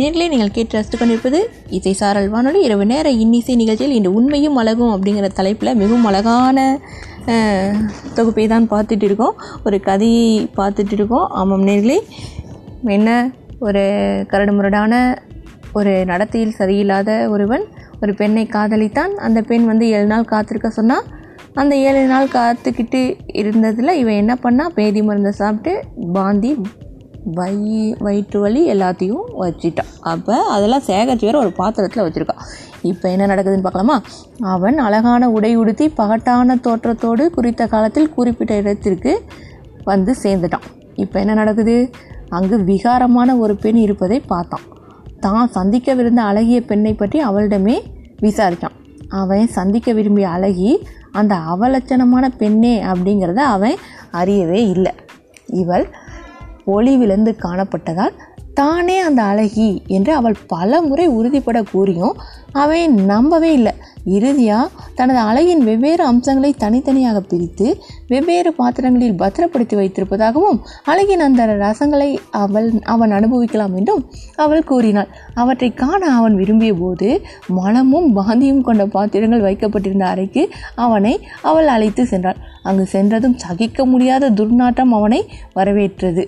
[0.04, 1.40] நேர்களே நீங்கள் கேட்டு ரசித்து கொண்டிருப்பது
[1.78, 2.60] இசை சாரல் வானொலி.
[2.68, 6.58] இரவு நேர இன்னிசை நிகழ்ச்சியில் இன்று உண்மையும் அழகும் அப்படிங்கிற தலைப்பில் மிகவும் அழகான
[8.18, 9.36] தொகுப்பை தான் பார்த்துட்டு இருக்கோம்.
[9.66, 10.26] ஒரு கதையை
[10.60, 11.28] பார்த்துட்டு இருக்கோம்.
[11.42, 11.98] ஆமாம் நேர்களே
[12.98, 13.10] என்ன
[13.68, 13.84] ஒரு
[14.32, 14.94] கரடுமுரடான
[15.80, 17.66] ஒரு நடத்தையில் சரியில்லாத ஒருவன்
[18.02, 19.14] ஒரு பெண்ணை காதலித்தான்.
[19.28, 21.06] அந்த பெண் வந்து ஏழு நாள் காத்திருக்க சொன்னால்
[21.62, 23.02] அந்த ஏழு நாள் காத்துக்கிட்டு
[23.42, 25.74] இருந்ததில் இவன் என்ன பண்ணால் பேதி மருந்தை சாப்பிட்டு
[26.18, 26.52] பாந்தி
[27.38, 27.54] வை
[28.06, 29.92] வயிற்று வலி எல்லாத்தையும் வச்சிட்டான்.
[30.12, 32.42] அப்போ அதெல்லாம் சேகரித்து வேற ஒரு பாத்திரத்தில் வச்சுருக்கான்.
[32.82, 33.98] இப்போ என்ன நடக்குதுன்னு பார்க்கலாமா?
[34.54, 39.14] அவன் அழகான உடை உடுத்தி பகட்டான தோற்றத்தோடு குறித்த காலத்தில் குறிப்பிட்ட இடத்திற்கு
[39.84, 40.68] வந்து சேர்ந்துட்டான்.
[40.96, 41.76] இப்போ என்ன நடக்குது?
[42.30, 44.66] அங்கு விகாரமான ஒரு பெண் இருப்பதை பார்த்தான்.
[45.20, 47.78] தான் சந்திக்கவிருந்த அழகிய பெண்ணை பற்றி அவளிடமே
[48.26, 48.78] விசாரித்தான்.
[49.08, 53.76] அவன் சந்திக்க விரும்பிய அழகி அந்த அவலட்சணமான பெண்ணே அப்படிங்கிறத அவன்
[54.12, 54.94] அறியவே இல்லை.
[55.62, 55.86] இவள்
[56.66, 58.16] ஒளி விழுந்து காணப்பட்டதால்
[58.54, 62.16] தானே அந்த அழகி என்று அவள் பல முறை உறுதிப்பட கூறியும்
[62.62, 63.74] அவன் நம்பவே இல்லை.
[64.16, 67.68] இறுதியாக தனது அலையின் வெவ்வேறு அம்சங்களை தனித்தனியாக பிரித்து
[68.08, 72.10] வெவ்வேறு பாத்திரங்களில் பத்திரப்படுத்தி வைத்திருப்பதாகவும் அழகின் அந்த ரசங்களை
[72.44, 74.04] அவள் அவன் அனுபவிக்கலாம் என்றும்
[74.36, 75.10] அவள் கூறினாள்.
[75.34, 77.10] அவற்றை காண அவன் விரும்பிய போது
[77.60, 80.44] மனமும் பாந்தியும் கொண்ட பாத்திரங்கள் வைக்கப்பட்டிருந்த அறைக்கு
[80.76, 82.42] அவனை அவள் அழைத்து சென்றாள்.
[82.64, 85.22] அங்கு சென்றதும் சகிக்க முடியாத துர்நாற்றம் அவனை
[85.54, 86.26] வரவேற்றது.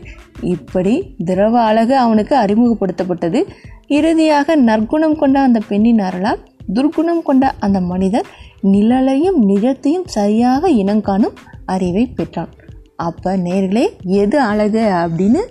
[0.56, 0.94] இப்படி
[1.26, 3.42] திரவ அழகு அவனுக்கு அறிமுகப்படுத்தப்பட்டது.
[3.88, 6.42] இறுதியாக நற்குணம் கொண்ட அந்த பெண்ணின் அருளால்
[6.74, 8.28] துர்க்குணம் கொண்ட அந்த மனிதர்
[8.64, 12.52] நிழலையும் நிஜத்தையும் சரியாக இனங்காணும் அறிவை பெற்றான்.
[12.96, 15.42] அப்போ நேர்களே எது அழகு அப்படின்னு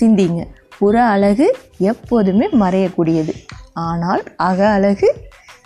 [0.00, 0.42] சிந்திங்க.
[0.78, 1.46] புற அழகு
[1.78, 3.32] எப்போதுமே மறையக்கூடியது.
[3.72, 5.14] ஆனால் அக அழகு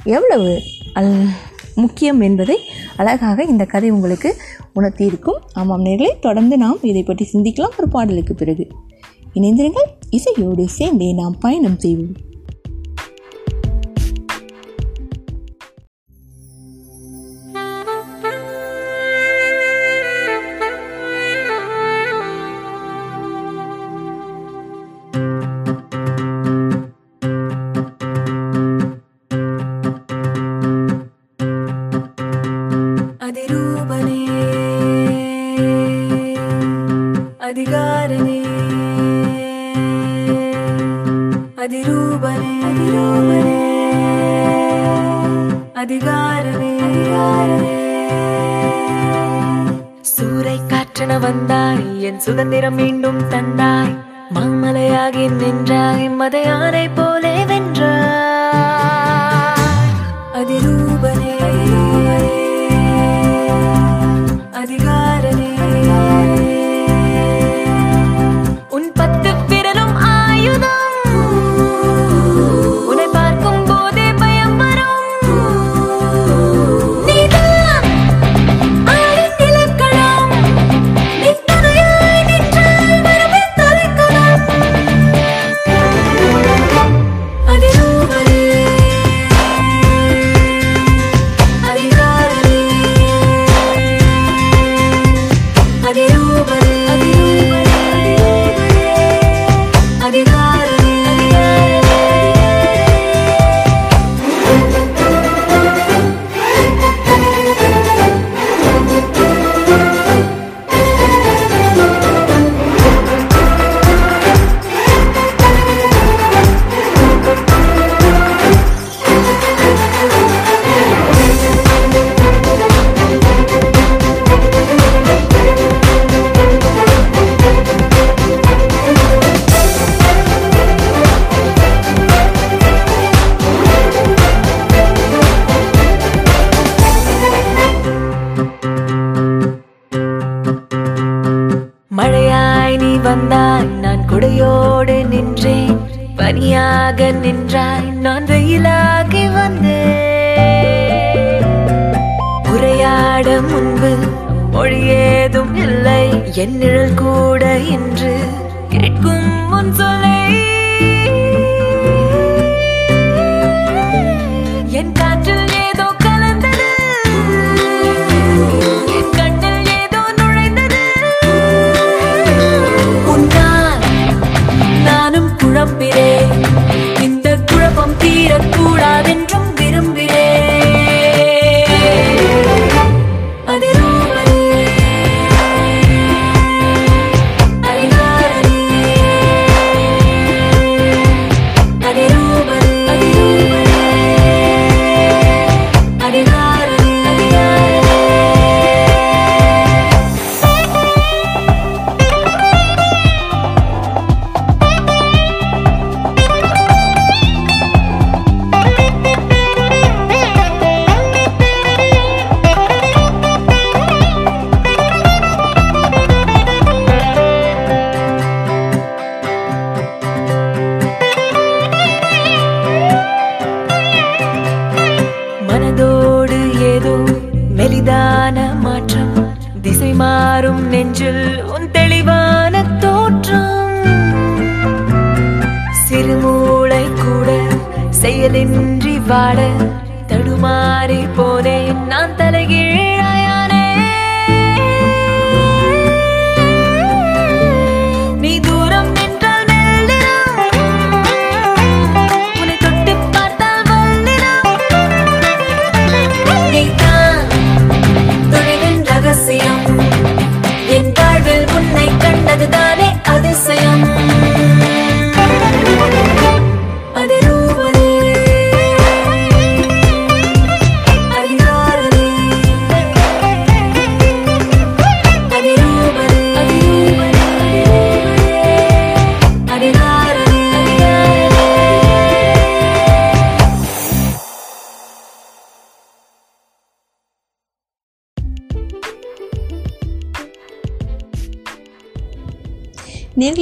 [0.04, 0.60] எவ்வளவு
[0.92, 1.12] அல்
[1.74, 2.58] முக்கியம் என்பதை
[2.96, 4.36] அழகாக இந்த கதை உங்களுக்கு
[4.74, 5.40] உணர்த்தியிருக்கும்.
[5.52, 7.76] ஆமாம் நேர்களே தொடர்ந்து நாம் இதை பற்றி சிந்திக்கலாம்.
[7.78, 8.66] ஒரு பாடலுக்கு பிறகு
[9.34, 9.88] இணைந்திருங்கள்.
[10.10, 12.14] இசையோடு சேர்ந்தே நாம் பயணம் செய்வோம்.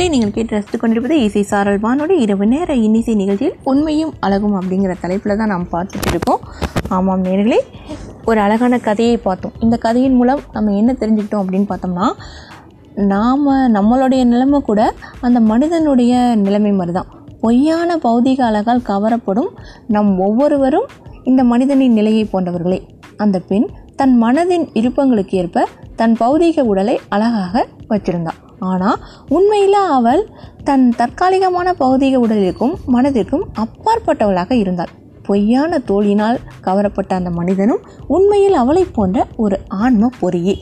[0.06, 4.92] நேர்களே நீங்கள் கேட்டு ரசித்துக் கொண்டிருப்பது இசை சாரல் வானோட இரவு நேர இன்னிசை நிகழ்ச்சியில் உண்மையும் அழகும் அப்படிங்கிற
[5.00, 6.42] தலைப்பில் தான் நாம் பார்த்துட்டு இருக்கோம்.
[6.96, 7.58] ஆமாம் நேர்களே
[8.28, 9.54] ஒரு அழகான கதையை பார்த்தோம்.
[9.64, 12.06] இந்த கதையின் மூலம் நம்ம என்ன தெரிஞ்சுக்கிட்டோம் அப்படின்னு பார்த்தோம்னா
[13.14, 13.44] நாம்
[13.78, 14.80] நம்மளுடைய நிலைமை கூட
[15.20, 17.10] அந்த மனிதனுடைய நிலைமை மாதிரி தான்
[17.44, 19.50] பொய்யான பௌதிக அழகால் கவரப்படும்
[19.96, 20.88] நம் ஒவ்வொருவரும்
[21.24, 22.80] இந்த மனிதனின் நிலையை போன்றவர்களே.
[23.16, 23.68] அந்த பெண்
[24.00, 25.68] தன் மனதின் விருப்பங்களுக்கு ஏற்ப
[26.00, 30.30] தன் பௌதீக உடலை அழகாக வச்சிருந்தாள் ஆனால் உண்மையில் அவள்
[30.64, 34.88] தன் தற்காலிகமான பௌதீக உடலிற்கும் மனதிற்கும் அப்பாற்பட்டவளாக இருந்தாள்.
[35.26, 40.54] பொய்யான தோழினால் கவரப்பட்ட அந்த மனிதனும் உண்மையில் அவளைப் போன்ற ஒரு ஆன்ம பொறியே.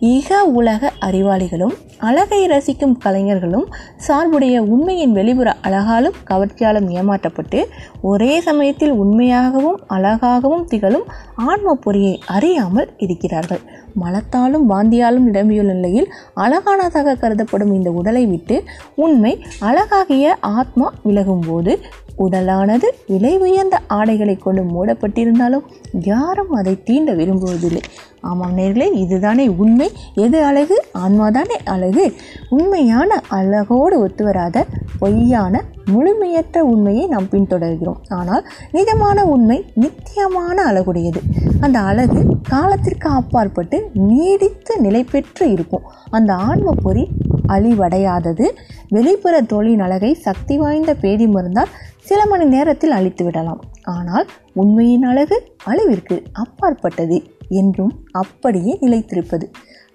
[0.00, 3.66] இக உலக அறிவாளிகளும் அழகை ரசிக்கும் கலைஞர்களும்
[3.96, 7.60] சார்புடைய உண்மையின் வெளிப்புற அழகாலும் கவர்ச்சியாலும் ஏமாற்றப்பட்டு
[8.02, 11.06] ஒரே சமயத்தில் உண்மையாகவும் அழகாகவும் திகழும்
[11.36, 13.62] ஆன்ம பொறியை அறியாமல் இருக்கிறார்கள்.
[14.02, 18.62] மலத்தாலும் வாந்தியாலும் நிரம்பியுள்ள நிலையில் அழகானதாக கருதப்படும் இந்த உடலை விட்டு
[18.96, 21.74] உண்மை அழகாகிய ஆத்மா விலகும்போது
[22.18, 27.82] உடலானது விலை உயர்ந்த ஆடைகளை கொண்டு மூடப்பட்டிருந்தாலும் யாரும் அதை தீண்ட விரும்புவதில்லை.
[28.20, 29.90] ஆமாம் நேர்களே இதுதானே உண்மை?
[30.14, 30.84] எது அழகு?
[30.92, 32.12] ஆன்மாதானே அழகு.
[32.48, 34.66] உண்மையான அழகோடு ஒத்து வராத
[34.98, 37.96] பொய்யான முழுமையற்ற உண்மையை நாம் பின்தொடர்கிறோம்.
[38.08, 41.20] ஆனால் நிஜமான உண்மை நித்தியமான அழகுடையது.
[41.60, 45.82] அந்த அழகு காலத்திற்கு அப்பாற்பட்டு நீடித்து நிலை பெற்று இருக்கும்.
[46.10, 47.08] அந்த ஆன்ம பொறி
[47.48, 48.48] அழிவடையாதது.
[48.88, 51.70] வெளிப்புற தோழின் அழகை சக்தி வாய்ந்த பேதி மருந்தால்
[52.00, 59.42] சில மணி நேரத்தில் அழித்து விடலாம் ஆனால் உண்மையின் அழகு அளவிற்கு அப்பாற்பட்டது என்றும் அப்படியே நிலைத்திருப்பது.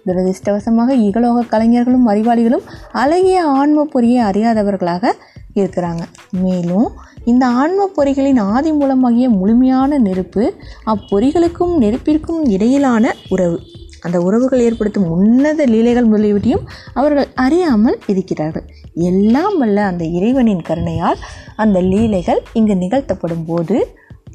[0.06, 5.12] துரதிருஷ்டவசமாக இகலோக கலைஞர்களும் அறிவாளிகளும் அழகிய ஆன்ம பொறியை அறியாதவர்களாக
[5.54, 6.02] இருக்கிறாங்க.
[6.40, 6.90] மேலும்
[7.24, 10.54] இந்த ஆன்ம பொறிகளின் ஆதி மூலமாகிய முழுமையான நெருப்பு
[10.86, 13.58] அப்பொறிகளுக்கும் நெருப்பிற்கும் இடையிலான உறவு.
[14.00, 21.16] அந்த உறவுகள் ஏற்படுத்தும் உன்னத லீலைகள் முதலியவற்றையும் அவர்கள் அறியாமல் இருக்கிறார்கள் எல்லாம் வல்ல அந்த இறைவனின் கருணையால்
[21.56, 23.76] அந்த லீலைகள் இங்கு நிகழ்த்தப்படும் போது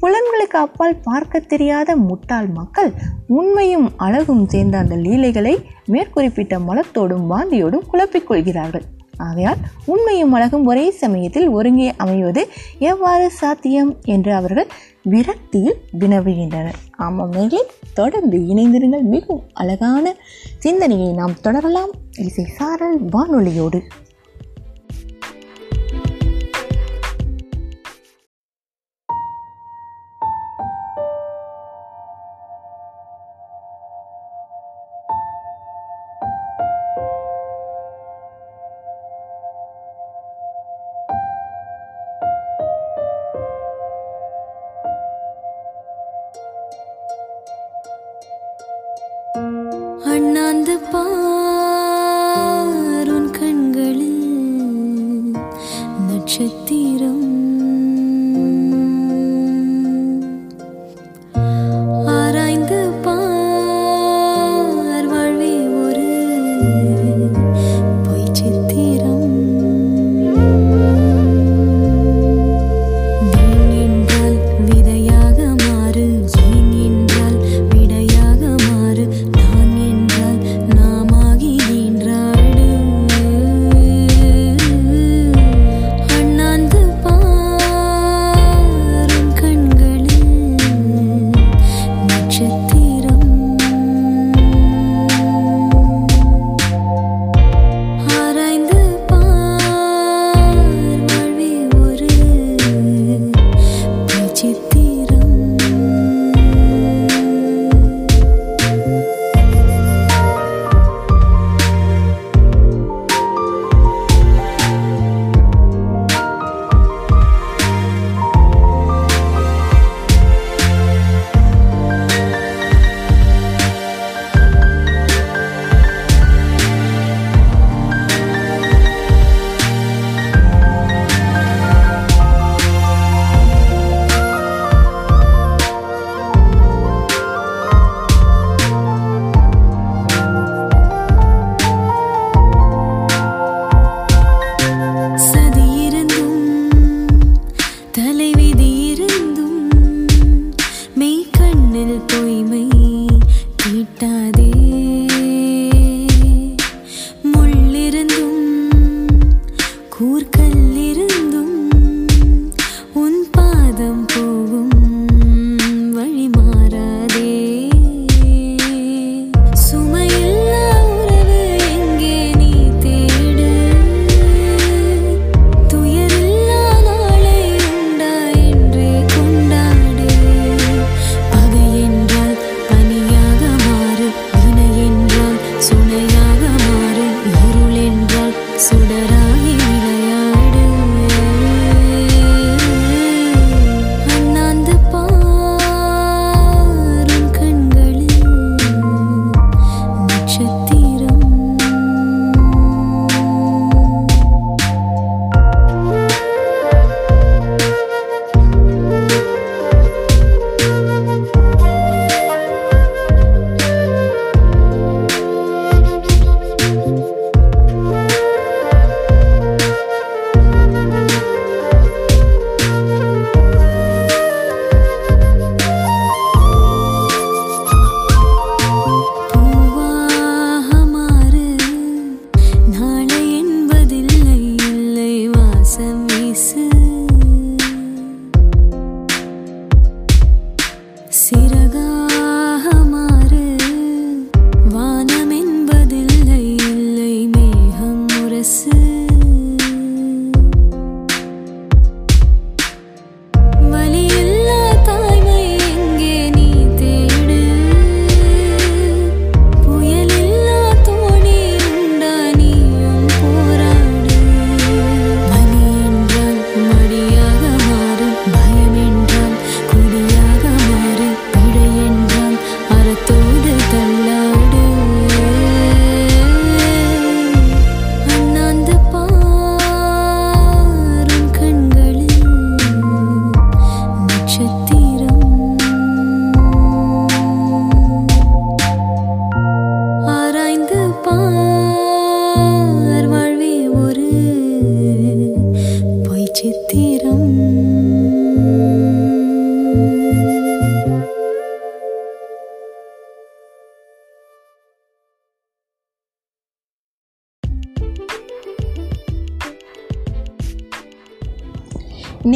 [0.02, 2.92] புலன்களுக்கு அப்பால் பார்க்க தெரியாத முட்டாள் மக்கள்
[3.26, 5.54] உண்மையும் அழகும் சேர்ந்த அந்த லீலைகளை
[5.86, 8.82] மேற்குறிப்பிட்ட மலத்தோடும் வாந்தியோடும் குழப்பிக் கொள்கிறார்கள்.
[9.16, 12.48] ஆகையால் உண்மையும் அழகும் ஒரே சமயத்தில் ஒருங்கே அமைவது
[12.78, 14.68] எவ்வாறு சாத்தியம் என்று அவர்கள்
[15.10, 16.78] விரக்தியில் வினவுகின்றனர்.
[16.96, 17.62] ஆமாம் நேர்களே
[17.94, 19.02] தொடர்ந்து இணைந்திருங்கள்.
[19.02, 20.14] மிகவும் அழகான
[20.58, 21.90] சிந்தனையை நாம் தொடரலாம்.
[22.18, 23.80] இசை சாரல் வானொலியோடு.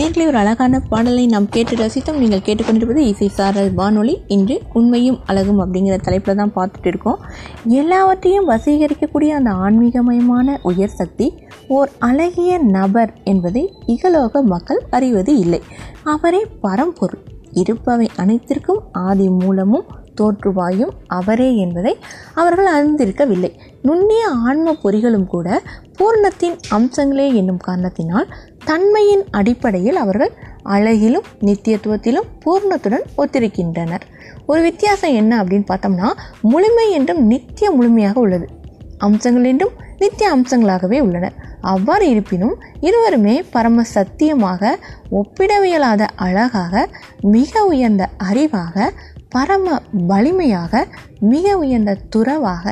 [0.06, 2.18] நேர்களை ஒரு அழகான பாடலை நாம் கேட்டு ரசித்தோம்.
[2.18, 4.20] நீங்கள் கேட்டுக்கொண்டிருப்பது இசை சாரல் வானொலி.
[4.26, 7.18] இன்று உண்மையும் அழகும் அப்படிங்கிற தலைப்பில் தான் பார்த்துட்டு இருக்கோம்.
[7.64, 11.34] எல்லாவற்றையும் வசீகரிக்கக்கூடிய அந்த ஆன்மீகமயமான உயர் சக்தி
[11.68, 15.62] ஓர் அழகிய நபர் என்பதை இகலோக மக்கள் அறிவது இல்லை.
[16.04, 17.22] அவரே பரம்பொருள்.
[17.50, 19.86] இருப்பவை அனைத்திற்கும் ஆதி மூலமும்
[20.20, 21.94] தோற்றுவாயும் அவரே என்பதை
[22.34, 23.50] அவர்கள் அறிந்திருக்கவில்லை.
[23.82, 25.48] நுண்ணிய ஆன்ம பொறிகளும் கூட
[25.98, 28.28] பூர்ணத்தின் அம்சங்களே என்னும் காரணத்தினால்
[28.64, 34.04] தன்மையின் அடிப்படையில் அவர்கள் அழகிலும் நித்தியத்துவத்திலும் பூர்ணத்துடன் ஒத்திருக்கின்றனர்.
[34.46, 36.08] ஒரு வித்தியாசம் என்ன அப்படின்னு பார்த்தோம்னா
[36.42, 38.46] முழுமை என்றும் நித்திய முழுமையாக உள்ளது.
[38.98, 41.26] அம்சங்கள் என்றும் நித்திய அம்சங்களாகவே உள்ளன.
[41.60, 44.72] அவ்வாறு இருப்பினும் இருவருமே பரம சத்தியமாக
[45.10, 46.84] ஒப்பிடவியலாத அழகாக
[47.34, 48.76] மிக உயர்ந்த அறிவாக
[49.36, 49.68] பரம
[50.06, 50.82] வலிமையாக
[51.30, 52.64] மிக உயர்ந்த துறவாக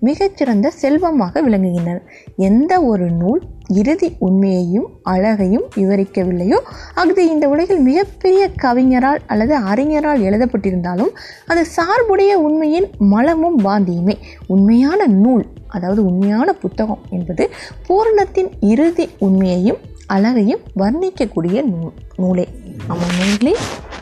[0.00, 2.06] மிகச்சிறந்த செல்வமாக விளங்குகின்றனர்
[2.42, 3.42] எந்த ஒரு நூல்
[3.72, 6.58] இறுதி உண்மையையும் அழகையும் விவரிக்கவில்லையோ
[6.94, 11.12] அது இந்த உலகில் மிகப்பெரிய கவிஞரால் அல்லது அறிஞரால் எழுதப்பட்டிருந்தாலும்
[11.46, 14.16] அது சார்புடைய உண்மையின் மலமும் பாந்தியுமே
[14.46, 17.46] உண்மையான நூல் அதாவது உண்மையான புத்தகம் என்பது
[17.88, 22.44] பூரணத்தின் இறுதி உண்மையையும் அழகையும் வர்ணிக்கக்கூடிய நூல் நூலே.
[22.86, 23.54] ஆமாம் நூல்களே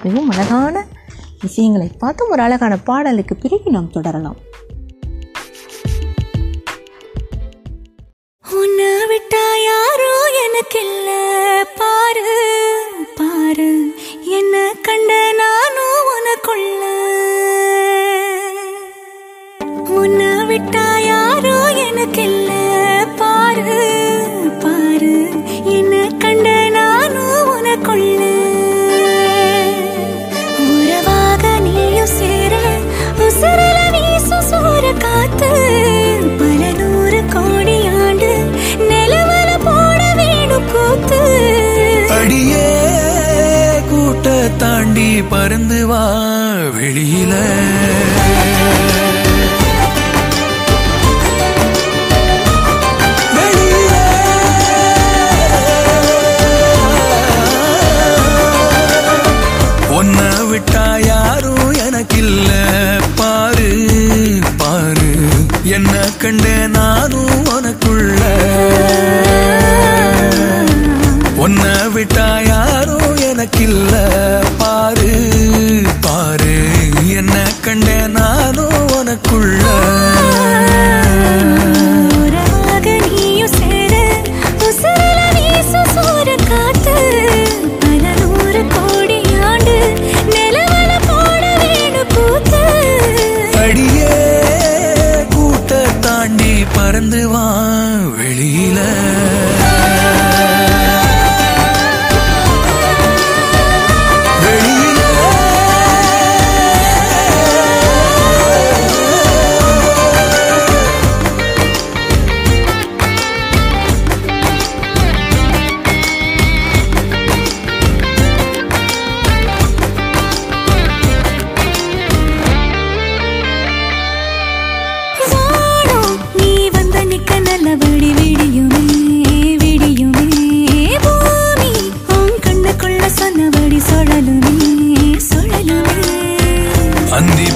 [0.02, 0.76] மிகவும் அழகான
[1.40, 4.36] விஷயங்களை பார்த்தும் ஒரு அழகான பாடலுக்கு பிறகு நாம் தொடரலாம்.
[8.52, 10.12] உன்னை விட்டா யாரோ
[10.46, 11.20] எனக்கு இல்லை
[11.76, 12.28] பாரு
[13.16, 13.69] பாரு.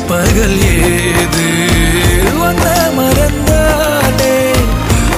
[0.08, 1.46] பகல் ஏது?
[2.40, 2.66] வந்த
[2.96, 4.36] மறந்தானே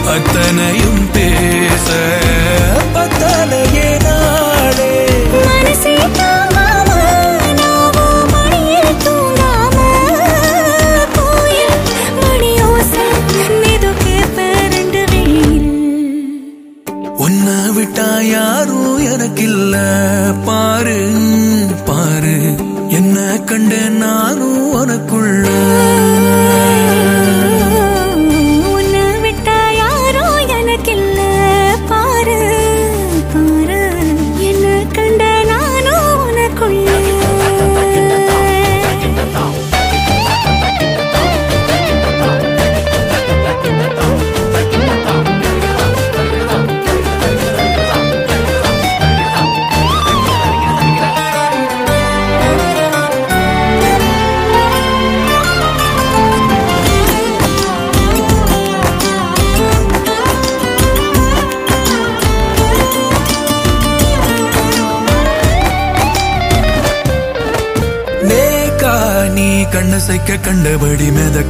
[0.08, 1.88] அத்தனையும் பேச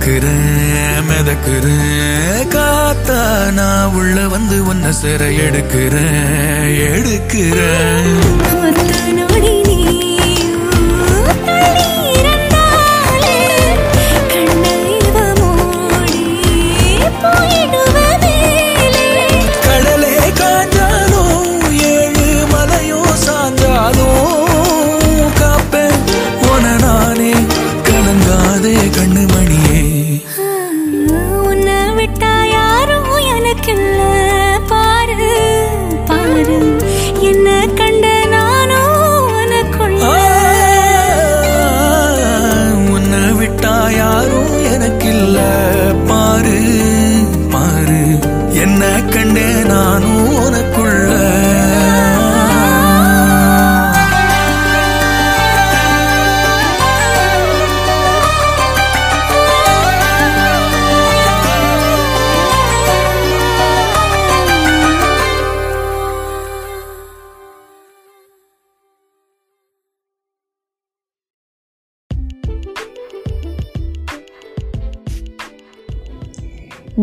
[0.07, 0.36] 그대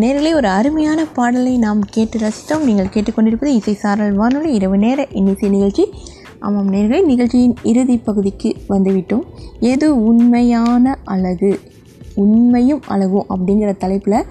[0.03, 2.63] நேரிலே ஒரு அருமையான பாடலை நாம் கேட்டு ரசித்தோம்.
[2.63, 4.53] நீங்கள் கேட்டுக்கொண்டிருப்பது இசை சாரல் வானொலி.
[4.53, 5.85] இரவு நேர இன்னிசை நிகழ்ச்சி.
[6.39, 9.23] ஆமாம் நேர்களை நிகழ்ச்சியின் இறுதி பகுதிக்கு வந்துவிட்டோம்.
[9.59, 11.59] எது உண்மையான அழகு?
[12.15, 14.25] உண்மையும் அழகும் அப்படிங்கிற தலைப்பில்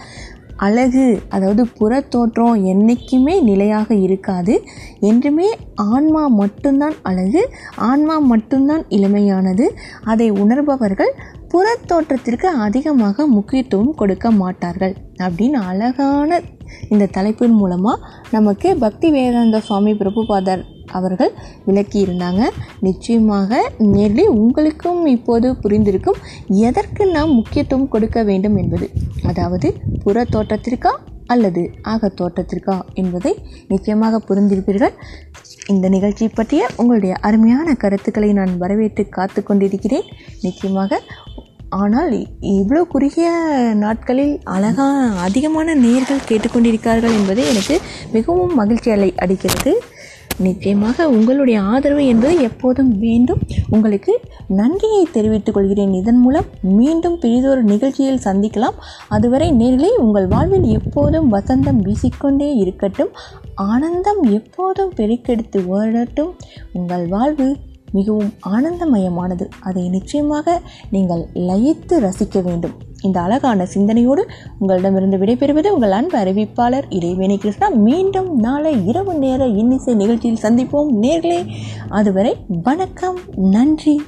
[0.57, 4.63] அழகு அதாவது புறத்தோற்றம் என்றைக்குமே நிலையாக இருக்காது.
[5.01, 7.43] என்றுமே ஆன்மா மட்டும்தான் அழகு
[7.77, 9.67] ஆன்மா மட்டும்தான் இளமையானது.
[10.05, 11.13] அதை உணர்பவர்கள்
[11.53, 14.95] புற தோற்றத்திற்கு அதிகமாக முக்கியத்துவம் கொடுக்க மாட்டார்கள்.
[15.25, 16.41] அப்படின்னு அழகான
[16.93, 20.63] இந்த தலைப்பின் மூலமாக நமக்கு பக்தி வேதாந்த சுவாமி பிரபுபாதர்
[20.99, 21.33] அவர்கள்
[21.67, 22.43] விளக்கியிருந்தாங்க.
[22.87, 23.61] நிச்சயமாக
[23.93, 26.21] நேரில் உங்களுக்கும் இப்போது புரிந்திருக்கும்
[26.69, 28.89] எதற்கு நாம் முக்கியத்துவம் கொடுக்க வேண்டும் என்பது.
[29.31, 29.71] அதாவது
[30.05, 30.93] புற தோற்றத்திற்கா
[31.33, 33.33] அல்லது ஆக தோற்றத்திற்கா என்பதை
[33.69, 34.95] நிச்சயமாக புரிந்திருப்பீர்கள்.
[35.73, 40.09] இந்த நிகழ்ச்சி பற்றிய உங்களுடைய அருமையான கருத்துக்களை நான் வரவேற்று காத்து கொண்டிருக்கிறேன்.
[40.43, 40.99] நிச்சயமாக
[41.81, 42.15] ஆனால்
[42.57, 43.29] இவ்வளோ குறுகிய
[43.75, 44.89] நாட்களில் அழகா
[45.27, 47.77] அதிகமான நேர்கள் கேட்டுக்கொண்டிருக்கிறார்கள் என்பது எனக்கு
[48.13, 49.75] மிகவும் மகிழ்ச்சி அலை அளிக்கிறது
[50.39, 53.41] நிச்சயமாக உங்களுடைய ஆதரவு என்பது எப்போதும் வேண்டும்.
[53.69, 54.13] உங்களுக்கு
[54.61, 55.93] நன்றியை தெரிவித்துக் கொள்கிறேன்.
[55.93, 58.79] இதன் மூலம் மீண்டும் பெரிதொரு நிகழ்ச்சியில் சந்திக்கலாம்.
[59.09, 63.13] அதுவரை நேர்களே உங்கள் வாழ்வில் எப்போதும் வசந்தம் வீசிக்கொண்டே இருக்கட்டும்.
[63.55, 66.33] ஆனந்தம் எப்போதும் பெருக்கெடுத்து ஓடட்டும்.
[66.73, 67.49] உங்கள் வாழ்வு
[67.93, 69.49] மிகவும் ஆனந்தமயமானது.
[69.61, 72.75] அதை நிச்சயமாக நீங்கள் லயித்து ரசிக்க வேண்டும்.
[73.03, 74.27] இந்த அழகான சிந்தனையோடு
[74.59, 77.69] உங்களிடமிருந்து விடைபெறுவது உங்கள் அன்பு அறிவிப்பாளர் இறைவேணி கிருஷ்ணா.
[77.69, 81.47] மீண்டும் நாளை இரவு நேர இன்னிசை நிகழ்ச்சியில் சந்திப்போம் நேர்களே.
[81.89, 84.03] அதுவரை வணக்கம் நன்றி.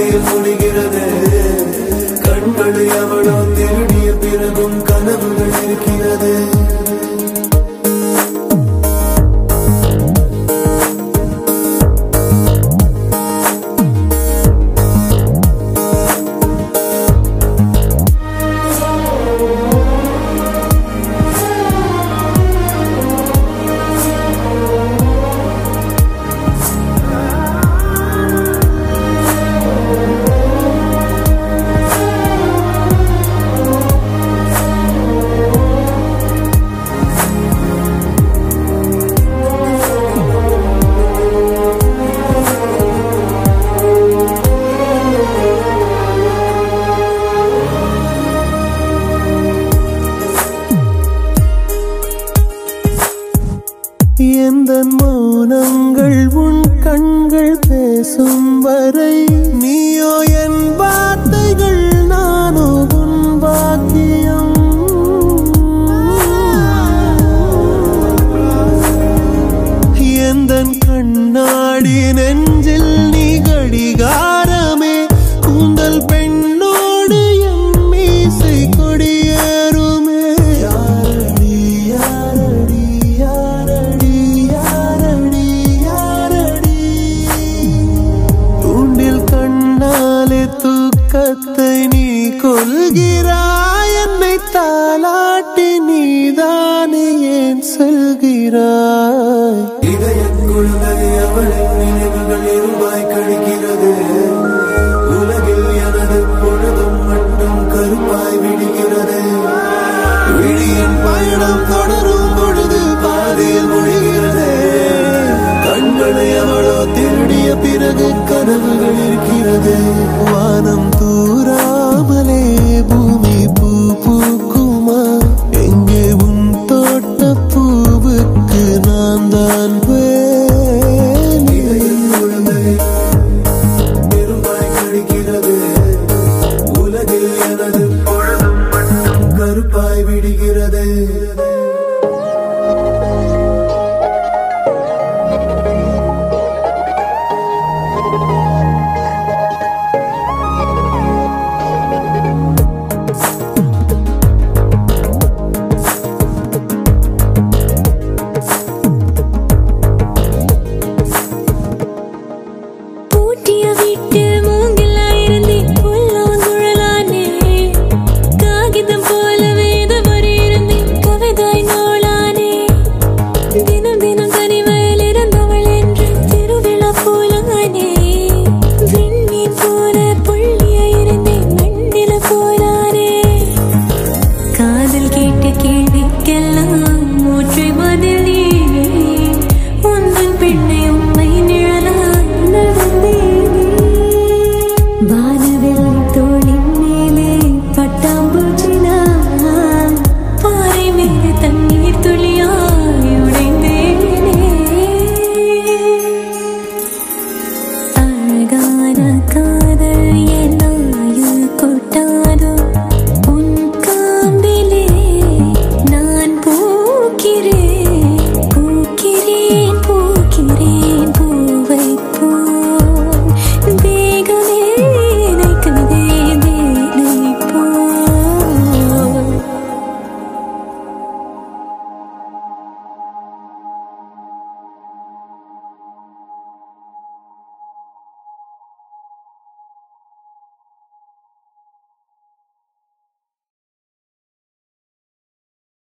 [0.00, 0.39] beautiful